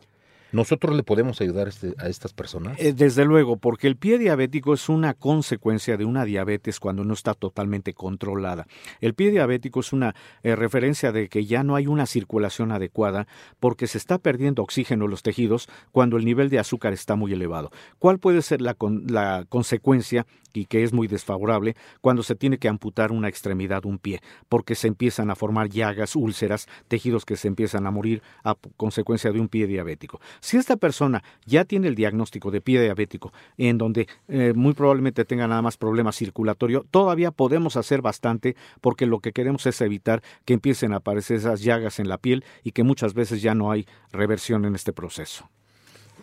¿Nosotros 0.57 0.97
le 0.97 1.03
podemos 1.03 1.41
ayudar 1.41 1.69
este- 1.69 1.95
a 1.99 2.09
estas 2.09 2.33
personas? 2.33 2.79
Eh, 2.81 2.93
Desde 2.95 3.25
luego, 3.27 3.59
porque 3.59 3.87
el 3.87 3.97
pie 3.97 4.19
diabético 4.19 4.73
es 4.75 4.89
una 4.89 5.13
consecuencia 5.15 5.97
de 5.97 6.05
una 6.07 6.25
diabetes 6.25 6.81
cuando 6.81 7.05
no 7.05 7.13
está 7.15 7.35
totalmente 7.35 7.93
controlada. 7.93 8.67
El 9.01 9.13
pie 9.15 9.31
diabético 9.31 9.81
es 9.81 9.93
una 9.93 10.15
eh, 10.43 10.57
referencia 10.57 11.13
de 11.13 11.29
que 11.29 11.45
ya 11.45 11.63
no 11.63 11.77
hay 11.77 11.87
una 11.87 12.07
circulación 12.07 12.73
adecuada 12.73 13.27
porque 13.61 13.87
se 13.87 13.99
está 13.99 14.19
perdiendo 14.19 14.63
oxígeno 14.63 15.05
en 15.05 15.11
los 15.11 15.23
tejidos 15.23 15.69
cuando 15.93 16.17
el 16.17 16.25
nivel 16.25 16.49
de 16.49 16.59
azúcar 16.59 16.93
está 16.95 17.17
muy 17.17 17.33
elevado. 17.33 17.71
¿Cuál 17.99 18.19
puede 18.19 18.41
ser 18.43 18.61
la, 18.63 18.75
con- 18.75 19.05
la 19.09 19.45
consecuencia 19.49 20.27
y 20.55 20.65
que 20.65 20.83
es 20.83 20.95
muy 20.95 21.07
desfavorable 21.07 21.77
cuando 22.01 22.23
se 22.23 22.35
tiene 22.35 22.57
que 22.57 22.69
amputar 22.69 23.13
una 23.13 23.29
extremidad, 23.29 23.85
un 23.85 23.99
pie, 23.99 24.21
porque 24.49 24.75
se 24.75 24.89
empiezan 24.89 25.31
a 25.31 25.35
formar 25.35 25.69
llagas, 25.69 26.17
úlceras, 26.17 26.67
tejidos 26.89 27.27
que 27.27 27.37
se 27.37 27.47
empiezan 27.49 27.87
a 27.87 27.91
morir 27.91 28.23
a 28.43 28.55
consecuencia 28.79 29.31
de 29.33 29.41
un 29.41 29.49
pie 29.49 29.67
diabético. 29.67 30.19
Si 30.47 30.57
esta 30.57 30.77
persona 30.77 31.25
ya 31.45 31.65
tiene 31.65 31.89
el 31.89 31.97
diagnóstico 31.97 32.53
de 32.53 32.61
pie 32.61 32.81
diabético, 32.81 33.33
en 33.59 33.79
donde 33.79 34.07
eh, 34.29 34.53
muy 34.55 34.75
probablemente 34.75 35.25
tenga 35.25 35.49
nada 35.49 35.61
más 35.61 35.77
problema 35.77 36.13
circulatorio, 36.13 36.87
todavía 36.89 37.33
podemos 37.33 37.77
hacer 37.77 38.01
bastante 38.01 38.55
porque 38.81 39.07
lo 39.07 39.19
que 39.19 39.33
queremos 39.33 39.67
es 39.67 39.81
evitar 39.81 40.23
que 40.45 40.55
empiecen 40.55 40.93
a 40.93 40.99
aparecer 40.99 41.39
esas 41.39 41.63
llagas 41.63 41.99
en 41.99 42.09
la 42.09 42.19
piel 42.19 42.45
y 42.63 42.71
que 42.71 42.85
muchas 42.85 43.13
veces 43.13 43.43
ya 43.43 43.57
no 43.57 43.73
hay 43.73 43.87
reversión 44.13 44.65
en 44.67 44.77
este 44.77 44.93
proceso. 44.93 45.51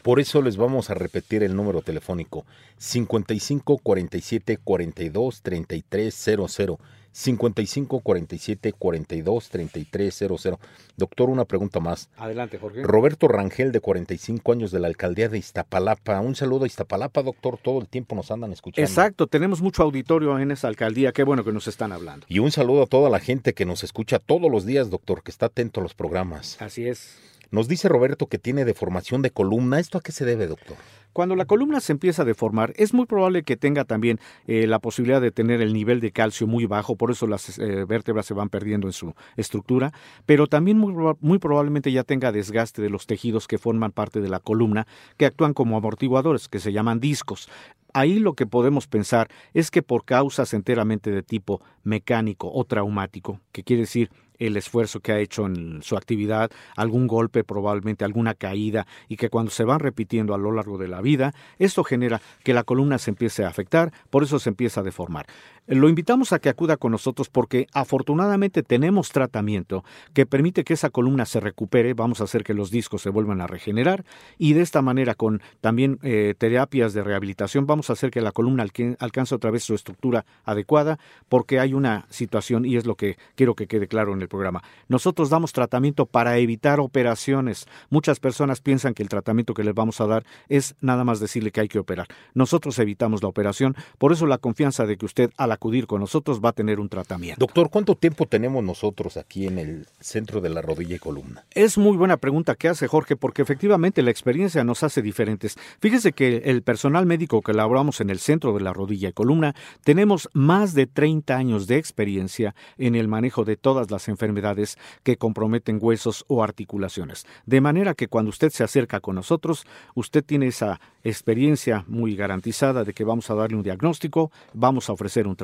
Por 0.03 0.19
eso 0.19 0.41
les 0.41 0.57
vamos 0.57 0.89
a 0.89 0.95
repetir 0.95 1.43
el 1.43 1.55
número 1.55 1.81
telefónico 1.81 2.45
55 2.77 3.77
47 3.77 4.57
42 4.57 5.41
33 5.41 6.13
00. 6.13 6.79
55 7.13 7.99
47 8.01 8.73
42 8.73 9.49
33 9.49 10.13
00. 10.13 10.59
Doctor, 10.97 11.29
una 11.29 11.45
pregunta 11.45 11.79
más. 11.79 12.09
Adelante, 12.17 12.57
Jorge. 12.57 12.83
Roberto 12.83 13.27
Rangel, 13.27 13.71
de 13.71 13.79
45 13.79 14.51
años, 14.51 14.71
de 14.71 14.79
la 14.79 14.87
alcaldía 14.87 15.29
de 15.29 15.37
Iztapalapa. 15.37 16.19
Un 16.19 16.35
saludo 16.35 16.65
a 16.65 16.67
Iztapalapa, 16.67 17.21
doctor. 17.21 17.57
Todo 17.61 17.79
el 17.79 17.87
tiempo 17.87 18.15
nos 18.15 18.29
andan 18.31 18.51
escuchando. 18.51 18.85
Exacto, 18.85 19.27
tenemos 19.27 19.61
mucho 19.61 19.83
auditorio 19.83 20.37
en 20.39 20.51
esa 20.51 20.67
alcaldía, 20.67 21.13
qué 21.13 21.23
bueno 21.23 21.45
que 21.45 21.53
nos 21.53 21.67
están 21.67 21.93
hablando. 21.93 22.25
Y 22.27 22.39
un 22.39 22.51
saludo 22.51 22.83
a 22.83 22.87
toda 22.87 23.09
la 23.09 23.19
gente 23.19 23.53
que 23.53 23.65
nos 23.65 23.83
escucha 23.83 24.19
todos 24.19 24.51
los 24.51 24.65
días, 24.65 24.89
doctor, 24.89 25.23
que 25.23 25.31
está 25.31 25.45
atento 25.45 25.79
a 25.79 25.83
los 25.83 25.93
programas. 25.93 26.61
Así 26.61 26.87
es. 26.87 27.19
Nos 27.53 27.67
dice 27.67 27.87
Roberto 27.87 28.25
que 28.25 28.39
tiene 28.39 28.65
deformación 28.65 29.21
de 29.21 29.29
columna. 29.29 29.79
¿Esto 29.79 29.99
a 29.99 30.01
qué 30.01 30.11
se 30.11 30.25
debe, 30.25 30.47
doctor? 30.47 30.75
Cuando 31.13 31.35
la 31.35 31.45
columna 31.45 31.81
se 31.81 31.91
empieza 31.91 32.23
a 32.23 32.25
deformar, 32.25 32.73
es 32.77 32.95
muy 32.95 33.05
probable 33.05 33.43
que 33.43 33.55
tenga 33.55 33.85
también 33.85 34.19
eh, 34.47 34.65
la 34.65 34.79
posibilidad 34.79 35.21
de 35.21 35.29
tener 35.29 35.61
el 35.61 35.71
nivel 35.71 35.99
de 35.99 36.11
calcio 36.11 36.47
muy 36.47 36.65
bajo, 36.65 36.95
por 36.95 37.11
eso 37.11 37.27
las 37.27 37.59
eh, 37.59 37.85
vértebras 37.87 38.25
se 38.25 38.33
van 38.33 38.49
perdiendo 38.49 38.87
en 38.87 38.93
su 38.93 39.13
estructura, 39.37 39.93
pero 40.25 40.47
también 40.47 40.79
muy, 40.79 40.93
proba- 40.95 41.17
muy 41.21 41.37
probablemente 41.37 41.91
ya 41.91 42.03
tenga 42.03 42.31
desgaste 42.31 42.81
de 42.81 42.89
los 42.89 43.05
tejidos 43.05 43.45
que 43.45 43.59
forman 43.59 43.91
parte 43.91 44.19
de 44.19 44.29
la 44.29 44.39
columna, 44.39 44.87
que 45.17 45.27
actúan 45.27 45.53
como 45.53 45.77
amortiguadores, 45.77 46.49
que 46.49 46.59
se 46.59 46.73
llaman 46.73 46.99
discos. 46.99 47.47
Ahí 47.93 48.17
lo 48.17 48.33
que 48.33 48.47
podemos 48.47 48.87
pensar 48.87 49.27
es 49.53 49.69
que 49.69 49.83
por 49.83 50.05
causas 50.05 50.55
enteramente 50.55 51.11
de 51.11 51.21
tipo 51.21 51.61
mecánico 51.83 52.51
o 52.51 52.65
traumático, 52.65 53.39
que 53.51 53.63
quiere 53.63 53.81
decir 53.81 54.09
el 54.39 54.57
esfuerzo 54.57 54.99
que 54.99 55.11
ha 55.11 55.19
hecho 55.19 55.45
en 55.45 55.81
su 55.83 55.95
actividad, 55.95 56.51
algún 56.75 57.07
golpe, 57.07 57.43
probablemente 57.43 58.05
alguna 58.05 58.33
caída, 58.33 58.87
y 59.07 59.17
que 59.17 59.29
cuando 59.29 59.51
se 59.51 59.63
van 59.63 59.79
repitiendo 59.79 60.33
a 60.33 60.37
lo 60.37 60.51
largo 60.51 60.77
de 60.77 60.87
la 60.87 61.01
vida, 61.01 61.33
esto 61.59 61.83
genera 61.83 62.21
que 62.43 62.53
la 62.53 62.63
columna 62.63 62.97
se 62.97 63.11
empiece 63.11 63.43
a 63.43 63.49
afectar, 63.49 63.91
por 64.09 64.23
eso 64.23 64.39
se 64.39 64.49
empieza 64.49 64.81
a 64.81 64.83
deformar. 64.83 65.25
Lo 65.65 65.87
invitamos 65.87 66.33
a 66.33 66.39
que 66.39 66.49
acuda 66.49 66.75
con 66.75 66.91
nosotros 66.91 67.29
porque 67.29 67.67
afortunadamente 67.71 68.63
tenemos 68.63 69.11
tratamiento 69.11 69.85
que 70.13 70.25
permite 70.25 70.65
que 70.65 70.73
esa 70.73 70.89
columna 70.89 71.25
se 71.25 71.39
recupere, 71.39 71.93
vamos 71.93 72.19
a 72.19 72.25
hacer 72.25 72.43
que 72.43 72.53
los 72.53 72.69
discos 72.69 73.01
se 73.01 73.09
vuelvan 73.09 73.39
a 73.39 73.47
regenerar 73.47 74.03
y 74.37 74.53
de 74.53 74.61
esta 74.61 74.81
manera 74.81 75.15
con 75.15 75.41
también 75.61 75.99
eh, 76.03 76.35
terapias 76.37 76.93
de 76.93 77.01
rehabilitación 77.01 77.65
vamos 77.65 77.89
a 77.89 77.93
hacer 77.93 78.11
que 78.11 78.19
la 78.19 78.33
columna 78.33 78.65
alcance 78.99 79.35
otra 79.35 79.51
vez 79.51 79.63
su 79.63 79.73
estructura 79.73 80.25
adecuada 80.43 80.99
porque 81.29 81.61
hay 81.61 81.73
una 81.73 82.07
situación 82.09 82.65
y 82.65 82.75
es 82.75 82.85
lo 82.85 82.95
que 82.95 83.17
quiero 83.35 83.55
que 83.55 83.67
quede 83.67 83.87
claro 83.87 84.13
en 84.13 84.21
el 84.21 84.27
programa. 84.27 84.63
Nosotros 84.89 85.29
damos 85.29 85.53
tratamiento 85.53 86.05
para 86.05 86.37
evitar 86.39 86.81
operaciones. 86.81 87.67
Muchas 87.89 88.19
personas 88.19 88.59
piensan 88.59 88.93
que 88.93 89.03
el 89.03 89.07
tratamiento 89.07 89.53
que 89.53 89.63
les 89.63 89.73
vamos 89.73 90.01
a 90.01 90.07
dar 90.07 90.25
es 90.49 90.75
nada 90.81 91.05
más 91.05 91.21
decirle 91.21 91.51
que 91.51 91.61
hay 91.61 91.69
que 91.69 91.79
operar. 91.79 92.07
Nosotros 92.33 92.77
evitamos 92.79 93.23
la 93.23 93.29
operación, 93.29 93.77
por 93.97 94.11
eso 94.11 94.27
la 94.27 94.39
confianza 94.39 94.85
de 94.85 94.97
que 94.97 95.05
usted 95.05 95.31
al 95.37 95.52
acudir 95.53 95.87
con 95.87 96.01
nosotros 96.01 96.41
va 96.43 96.49
a 96.49 96.53
tener 96.53 96.79
un 96.79 96.89
tratamiento. 96.89 97.39
Doctor, 97.39 97.69
¿cuánto 97.69 97.95
tiempo 97.95 98.25
tenemos 98.25 98.63
nosotros 98.63 99.17
aquí 99.17 99.47
en 99.47 99.59
el 99.59 99.87
centro 99.99 100.41
de 100.41 100.49
la 100.49 100.61
rodilla 100.61 100.95
y 100.95 100.99
columna? 100.99 101.45
Es 101.51 101.77
muy 101.77 101.95
buena 101.97 102.17
pregunta 102.17 102.55
que 102.55 102.69
hace 102.69 102.87
Jorge, 102.87 103.15
porque 103.15 103.41
efectivamente 103.41 104.01
la 104.01 104.11
experiencia 104.11 104.63
nos 104.63 104.83
hace 104.83 105.01
diferentes. 105.01 105.57
Fíjese 105.79 106.13
que 106.13 106.43
el 106.45 106.61
personal 106.63 107.05
médico 107.05 107.41
que 107.41 107.51
elaboramos 107.51 108.01
en 108.01 108.09
el 108.09 108.19
centro 108.19 108.53
de 108.53 108.61
la 108.61 108.73
rodilla 108.73 109.09
y 109.09 109.13
columna 109.13 109.55
tenemos 109.83 110.29
más 110.33 110.73
de 110.73 110.87
30 110.87 111.35
años 111.35 111.67
de 111.67 111.77
experiencia 111.77 112.55
en 112.77 112.95
el 112.95 113.07
manejo 113.07 113.45
de 113.45 113.57
todas 113.57 113.91
las 113.91 114.07
enfermedades 114.07 114.77
que 115.03 115.17
comprometen 115.17 115.79
huesos 115.81 116.25
o 116.27 116.43
articulaciones. 116.43 117.25
De 117.45 117.61
manera 117.61 117.93
que 117.93 118.07
cuando 118.07 118.29
usted 118.29 118.49
se 118.49 118.63
acerca 118.63 118.99
con 118.99 119.15
nosotros, 119.15 119.65
usted 119.95 120.23
tiene 120.23 120.47
esa 120.47 120.79
experiencia 121.03 121.83
muy 121.87 122.15
garantizada 122.15 122.83
de 122.83 122.93
que 122.93 123.03
vamos 123.03 123.29
a 123.29 123.35
darle 123.35 123.57
un 123.57 123.63
diagnóstico, 123.63 124.31
vamos 124.53 124.89
a 124.89 124.93
ofrecer 124.93 125.27
un 125.27 125.35
tratamiento 125.35 125.42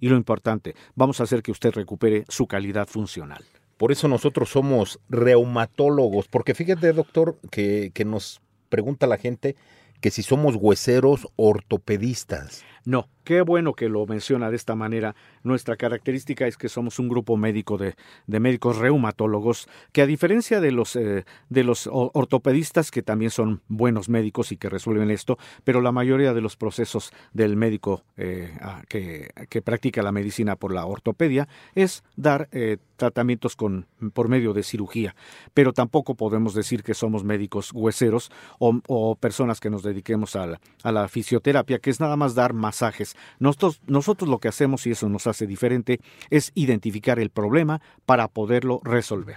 y 0.00 0.08
lo 0.08 0.16
importante, 0.16 0.74
vamos 0.94 1.20
a 1.20 1.24
hacer 1.24 1.42
que 1.42 1.52
usted 1.52 1.72
recupere 1.72 2.24
su 2.28 2.46
calidad 2.46 2.88
funcional. 2.88 3.44
Por 3.76 3.92
eso 3.92 4.08
nosotros 4.08 4.50
somos 4.50 5.00
reumatólogos, 5.08 6.28
porque 6.28 6.54
fíjate, 6.54 6.92
doctor, 6.92 7.36
que, 7.50 7.90
que 7.92 8.04
nos 8.04 8.40
pregunta 8.68 9.06
la 9.06 9.18
gente 9.18 9.56
que 10.00 10.10
si 10.10 10.22
somos 10.22 10.56
hueseros 10.56 11.28
ortopedistas. 11.36 12.64
No, 12.84 13.08
qué 13.22 13.42
bueno 13.42 13.74
que 13.74 13.88
lo 13.88 14.04
menciona 14.06 14.50
de 14.50 14.56
esta 14.56 14.74
manera. 14.74 15.14
Nuestra 15.44 15.76
característica 15.76 16.46
es 16.46 16.56
que 16.56 16.68
somos 16.68 16.98
un 16.98 17.08
grupo 17.08 17.36
médico 17.36 17.78
de, 17.78 17.94
de 18.26 18.40
médicos 18.40 18.78
reumatólogos 18.78 19.68
que 19.92 20.02
a 20.02 20.06
diferencia 20.06 20.60
de 20.60 20.72
los, 20.72 20.96
eh, 20.96 21.24
de 21.48 21.64
los 21.64 21.88
ortopedistas, 21.92 22.90
que 22.90 23.02
también 23.02 23.30
son 23.30 23.62
buenos 23.68 24.08
médicos 24.08 24.50
y 24.50 24.56
que 24.56 24.68
resuelven 24.68 25.10
esto, 25.10 25.38
pero 25.62 25.80
la 25.80 25.92
mayoría 25.92 26.34
de 26.34 26.40
los 26.40 26.56
procesos 26.56 27.12
del 27.32 27.56
médico 27.56 28.02
eh, 28.16 28.52
que, 28.88 29.30
que, 29.48 29.62
practica 29.62 30.02
la 30.02 30.12
medicina 30.12 30.56
por 30.56 30.74
la 30.74 30.84
ortopedia 30.86 31.48
es 31.74 32.02
dar 32.16 32.48
eh, 32.50 32.78
tratamientos 32.96 33.56
con, 33.56 33.86
por 34.12 34.28
medio 34.28 34.52
de 34.52 34.62
cirugía. 34.62 35.14
Pero 35.54 35.72
tampoco 35.72 36.14
podemos 36.14 36.54
decir 36.54 36.82
que 36.82 36.94
somos 36.94 37.24
médicos 37.24 37.72
hueseros 37.72 38.30
o, 38.58 39.16
personas 39.16 39.60
que 39.60 39.70
nos 39.70 39.82
dediquemos 39.82 40.36
a 40.36 40.46
la, 40.46 40.60
a 40.82 40.92
la 40.92 41.08
fisioterapia, 41.08 41.78
que 41.78 41.90
es 41.90 42.00
nada 42.00 42.16
más 42.16 42.34
dar 42.34 42.52
más 42.52 42.71
masajes. 42.72 43.16
Nosotros, 43.38 43.80
nosotros 43.86 44.30
lo 44.30 44.38
que 44.38 44.48
hacemos, 44.48 44.86
y 44.86 44.92
eso 44.92 45.08
nos 45.10 45.26
hace 45.26 45.46
diferente, 45.46 46.00
es 46.30 46.52
identificar 46.54 47.18
el 47.18 47.28
problema 47.28 47.82
para 48.06 48.28
poderlo 48.28 48.80
resolver. 48.82 49.36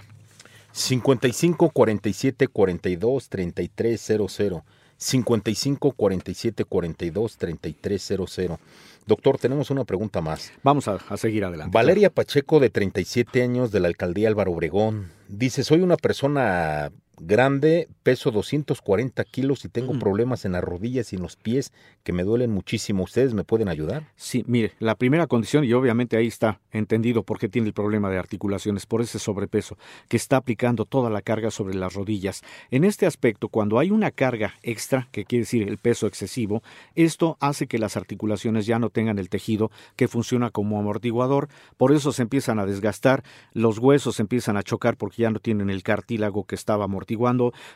55 0.72 1.70
47 1.70 2.48
42 2.48 3.28
33 3.28 4.00
00. 4.00 4.64
55 4.98 5.92
47 5.92 6.64
42 6.64 7.36
33 7.36 8.02
00. 8.02 8.60
Doctor, 9.06 9.38
tenemos 9.38 9.70
una 9.70 9.84
pregunta 9.84 10.22
más. 10.22 10.52
Vamos 10.62 10.88
a, 10.88 10.94
a 10.94 11.16
seguir 11.18 11.44
adelante. 11.44 11.72
Valeria 11.72 12.08
Pacheco, 12.08 12.58
de 12.58 12.70
37 12.70 13.42
años, 13.42 13.70
de 13.70 13.80
la 13.80 13.88
alcaldía 13.88 14.28
Álvaro 14.28 14.52
Obregón, 14.52 15.12
dice: 15.28 15.62
Soy 15.62 15.82
una 15.82 15.96
persona 15.96 16.90
grande, 17.18 17.88
peso 18.02 18.30
240 18.30 19.24
kilos 19.24 19.64
y 19.64 19.68
tengo 19.68 19.98
problemas 19.98 20.44
en 20.44 20.52
las 20.52 20.62
rodillas 20.62 21.12
y 21.12 21.16
en 21.16 21.22
los 21.22 21.36
pies 21.36 21.72
que 22.02 22.12
me 22.12 22.22
duelen 22.22 22.50
muchísimo. 22.50 23.02
¿Ustedes 23.04 23.34
me 23.34 23.44
pueden 23.44 23.68
ayudar? 23.68 24.04
Sí, 24.16 24.44
mire, 24.46 24.72
la 24.78 24.94
primera 24.94 25.26
condición, 25.26 25.64
y 25.64 25.72
obviamente 25.72 26.16
ahí 26.16 26.26
está 26.26 26.60
entendido 26.70 27.22
por 27.22 27.38
qué 27.38 27.48
tiene 27.48 27.68
el 27.68 27.74
problema 27.74 28.10
de 28.10 28.18
articulaciones, 28.18 28.86
por 28.86 29.00
ese 29.00 29.18
sobrepeso, 29.18 29.76
que 30.08 30.16
está 30.16 30.36
aplicando 30.36 30.84
toda 30.84 31.10
la 31.10 31.22
carga 31.22 31.50
sobre 31.50 31.74
las 31.74 31.94
rodillas. 31.94 32.42
En 32.70 32.84
este 32.84 33.06
aspecto, 33.06 33.48
cuando 33.48 33.78
hay 33.78 33.90
una 33.90 34.10
carga 34.10 34.54
extra, 34.62 35.08
que 35.10 35.24
quiere 35.24 35.42
decir 35.42 35.68
el 35.68 35.78
peso 35.78 36.06
excesivo, 36.06 36.62
esto 36.94 37.36
hace 37.40 37.66
que 37.66 37.78
las 37.78 37.96
articulaciones 37.96 38.66
ya 38.66 38.78
no 38.78 38.90
tengan 38.90 39.18
el 39.18 39.28
tejido 39.28 39.70
que 39.96 40.08
funciona 40.08 40.50
como 40.50 40.78
amortiguador, 40.78 41.48
por 41.76 41.92
eso 41.92 42.12
se 42.12 42.22
empiezan 42.22 42.58
a 42.58 42.66
desgastar, 42.66 43.24
los 43.52 43.78
huesos 43.78 44.20
empiezan 44.20 44.56
a 44.56 44.62
chocar 44.62 44.96
porque 44.96 45.22
ya 45.22 45.30
no 45.30 45.40
tienen 45.40 45.70
el 45.70 45.82
cartílago 45.82 46.44
que 46.44 46.54
estaba 46.54 46.86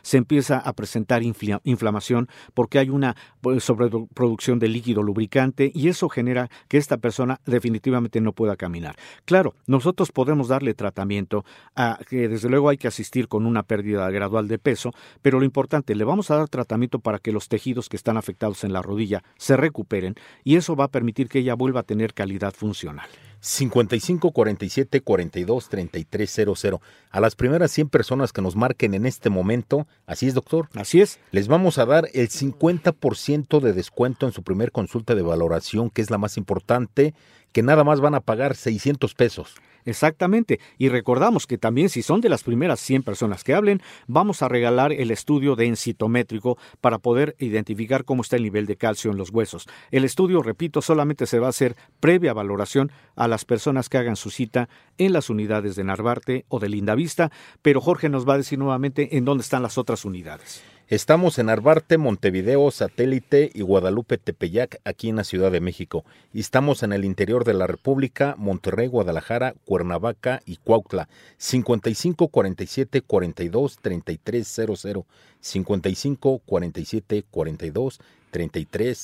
se 0.01 0.17
empieza 0.17 0.57
a 0.57 0.73
presentar 0.73 1.21
inflamación 1.23 2.27
porque 2.53 2.79
hay 2.79 2.89
una 2.89 3.15
pues, 3.41 3.63
sobreproducción 3.63 4.59
de 4.59 4.67
líquido 4.67 5.03
lubricante 5.03 5.71
y 5.73 5.87
eso 5.87 6.09
genera 6.09 6.49
que 6.67 6.77
esta 6.77 6.97
persona 6.97 7.39
definitivamente 7.45 8.21
no 8.21 8.33
pueda 8.33 8.55
caminar. 8.55 8.95
Claro, 9.25 9.55
nosotros 9.67 10.11
podemos 10.11 10.47
darle 10.47 10.73
tratamiento, 10.73 11.43
a, 11.75 11.99
que 12.09 12.27
desde 12.27 12.49
luego 12.49 12.69
hay 12.69 12.77
que 12.77 12.87
asistir 12.87 13.27
con 13.27 13.45
una 13.45 13.63
pérdida 13.63 14.09
gradual 14.09 14.47
de 14.47 14.59
peso, 14.59 14.91
pero 15.21 15.39
lo 15.39 15.45
importante, 15.45 15.95
le 15.95 16.03
vamos 16.03 16.31
a 16.31 16.37
dar 16.37 16.49
tratamiento 16.49 16.99
para 16.99 17.19
que 17.19 17.31
los 17.31 17.47
tejidos 17.47 17.89
que 17.89 17.97
están 17.97 18.17
afectados 18.17 18.63
en 18.63 18.73
la 18.73 18.81
rodilla 18.81 19.23
se 19.37 19.57
recuperen 19.57 20.15
y 20.43 20.55
eso 20.55 20.75
va 20.75 20.85
a 20.85 20.91
permitir 20.91 21.29
que 21.29 21.39
ella 21.39 21.55
vuelva 21.55 21.81
a 21.81 21.83
tener 21.83 22.13
calidad 22.13 22.53
funcional. 22.53 23.09
55 23.41 24.31
47 24.31 25.01
42 25.01 25.69
33 25.69 26.31
00. 26.55 26.81
A 27.09 27.19
las 27.19 27.35
primeras 27.35 27.71
100 27.71 27.89
personas 27.89 28.31
que 28.31 28.41
nos 28.41 28.55
marquen 28.55 28.93
en 28.93 29.05
este 29.05 29.29
momento, 29.29 29.87
así 30.05 30.27
es, 30.27 30.33
doctor. 30.33 30.69
Así 30.75 31.01
es. 31.01 31.19
Les 31.31 31.47
vamos 31.47 31.77
a 31.77 31.85
dar 31.85 32.07
el 32.13 32.29
50% 32.29 33.59
de 33.59 33.73
descuento 33.73 34.27
en 34.27 34.31
su 34.31 34.43
primer 34.43 34.71
consulta 34.71 35.15
de 35.15 35.23
valoración, 35.23 35.89
que 35.89 36.01
es 36.01 36.11
la 36.11 36.19
más 36.19 36.37
importante, 36.37 37.13
que 37.51 37.63
nada 37.63 37.83
más 37.83 37.99
van 37.99 38.15
a 38.15 38.21
pagar 38.21 38.55
600 38.55 39.13
pesos. 39.15 39.55
Exactamente. 39.85 40.59
Y 40.77 40.89
recordamos 40.89 41.47
que 41.47 41.57
también 41.57 41.89
si 41.89 42.01
son 42.01 42.21
de 42.21 42.29
las 42.29 42.43
primeras 42.43 42.79
100 42.79 43.03
personas 43.03 43.43
que 43.43 43.53
hablen, 43.53 43.81
vamos 44.07 44.41
a 44.41 44.47
regalar 44.47 44.91
el 44.91 45.11
estudio 45.11 45.55
densitométrico 45.55 46.57
para 46.79 46.99
poder 46.99 47.35
identificar 47.39 48.05
cómo 48.05 48.21
está 48.21 48.35
el 48.35 48.43
nivel 48.43 48.65
de 48.65 48.75
calcio 48.75 49.11
en 49.11 49.17
los 49.17 49.29
huesos. 49.29 49.67
El 49.91 50.03
estudio, 50.03 50.41
repito, 50.41 50.81
solamente 50.81 51.25
se 51.25 51.39
va 51.39 51.47
a 51.47 51.51
hacer 51.51 51.75
previa 51.99 52.33
valoración 52.33 52.91
a 53.15 53.27
las 53.27 53.45
personas 53.45 53.89
que 53.89 53.97
hagan 53.97 54.15
su 54.15 54.29
cita 54.29 54.69
en 54.97 55.13
las 55.13 55.29
unidades 55.29 55.75
de 55.75 55.83
Narvarte 55.83 56.45
o 56.47 56.59
de 56.59 56.69
Lindavista, 56.69 57.31
pero 57.61 57.81
Jorge 57.81 58.09
nos 58.09 58.27
va 58.27 58.35
a 58.35 58.37
decir 58.37 58.59
nuevamente 58.59 59.17
en 59.17 59.25
dónde 59.25 59.43
están 59.43 59.63
las 59.63 59.77
otras 59.77 60.05
unidades. 60.05 60.63
Estamos 60.91 61.39
en 61.39 61.47
Arbarte, 61.47 61.97
Montevideo, 61.97 62.69
Satélite 62.69 63.49
y 63.53 63.61
Guadalupe 63.61 64.17
Tepeyac, 64.17 64.81
aquí 64.83 65.07
en 65.07 65.15
la 65.15 65.23
Ciudad 65.23 65.49
de 65.49 65.61
México. 65.61 66.03
Y 66.33 66.41
estamos 66.41 66.83
en 66.83 66.91
el 66.91 67.05
interior 67.05 67.45
de 67.45 67.53
la 67.53 67.65
República, 67.65 68.35
Monterrey, 68.37 68.87
Guadalajara, 68.87 69.53
Cuernavaca 69.63 70.41
y 70.45 70.57
Cuautla. 70.57 71.07
55 71.37 72.27
47 72.27 73.03
42 73.03 73.79
33 73.81 74.59
00. 74.75 75.05
55 75.39 76.41
47 76.45 77.23
42 77.31 77.99
33 78.31 78.97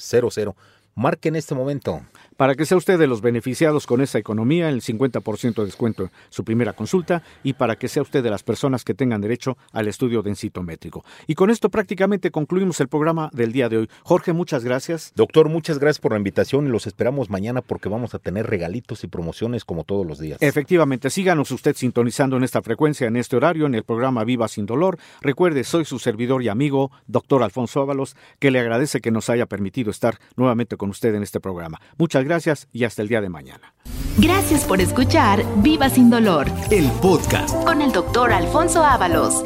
00. 0.00 0.56
Marque 0.98 1.28
en 1.28 1.36
este 1.36 1.54
momento. 1.54 2.02
Para 2.36 2.56
que 2.56 2.66
sea 2.66 2.76
usted 2.76 2.98
de 2.98 3.06
los 3.06 3.20
beneficiados 3.20 3.86
con 3.86 4.00
esa 4.00 4.18
economía, 4.18 4.68
el 4.68 4.82
50% 4.82 5.54
de 5.54 5.64
descuento 5.64 6.02
en 6.04 6.10
su 6.28 6.42
primera 6.42 6.72
consulta 6.72 7.22
y 7.44 7.52
para 7.52 7.76
que 7.76 7.86
sea 7.86 8.02
usted 8.02 8.20
de 8.20 8.30
las 8.30 8.42
personas 8.42 8.82
que 8.82 8.94
tengan 8.94 9.20
derecho 9.20 9.56
al 9.72 9.86
estudio 9.86 10.22
densitométrico. 10.22 11.04
Y 11.28 11.36
con 11.36 11.50
esto 11.50 11.68
prácticamente 11.68 12.32
concluimos 12.32 12.80
el 12.80 12.88
programa 12.88 13.30
del 13.32 13.52
día 13.52 13.68
de 13.68 13.78
hoy. 13.78 13.90
Jorge, 14.02 14.32
muchas 14.32 14.64
gracias. 14.64 15.12
Doctor, 15.14 15.48
muchas 15.48 15.78
gracias 15.78 16.00
por 16.00 16.12
la 16.12 16.18
invitación 16.18 16.66
y 16.66 16.70
los 16.70 16.88
esperamos 16.88 17.30
mañana 17.30 17.62
porque 17.62 17.88
vamos 17.88 18.14
a 18.14 18.18
tener 18.18 18.48
regalitos 18.48 19.04
y 19.04 19.06
promociones 19.06 19.64
como 19.64 19.84
todos 19.84 20.04
los 20.04 20.18
días. 20.18 20.38
Efectivamente, 20.40 21.10
síganos 21.10 21.52
usted 21.52 21.76
sintonizando 21.76 22.36
en 22.36 22.42
esta 22.42 22.60
frecuencia, 22.60 23.06
en 23.06 23.16
este 23.16 23.36
horario, 23.36 23.66
en 23.66 23.76
el 23.76 23.84
programa 23.84 24.24
Viva 24.24 24.48
Sin 24.48 24.66
Dolor. 24.66 24.98
Recuerde, 25.20 25.62
soy 25.62 25.84
su 25.84 26.00
servidor 26.00 26.42
y 26.42 26.48
amigo, 26.48 26.90
doctor 27.06 27.44
Alfonso 27.44 27.82
Ábalos, 27.82 28.16
que 28.40 28.50
le 28.50 28.58
agradece 28.58 29.00
que 29.00 29.12
nos 29.12 29.30
haya 29.30 29.46
permitido 29.46 29.92
estar 29.92 30.18
nuevamente 30.36 30.76
con 30.88 30.90
usted 30.90 31.14
en 31.14 31.22
este 31.22 31.38
programa. 31.40 31.78
Muchas 31.98 32.24
gracias 32.24 32.68
y 32.72 32.84
hasta 32.84 33.02
el 33.02 33.08
día 33.08 33.20
de 33.20 33.28
mañana. 33.28 33.74
Gracias 34.16 34.64
por 34.64 34.80
escuchar 34.80 35.44
Viva 35.56 35.88
Sin 35.90 36.10
Dolor, 36.10 36.46
el 36.70 36.90
podcast 37.02 37.54
con 37.64 37.82
el 37.82 37.92
doctor 37.92 38.32
Alfonso 38.32 38.82
Ábalos. 38.82 39.44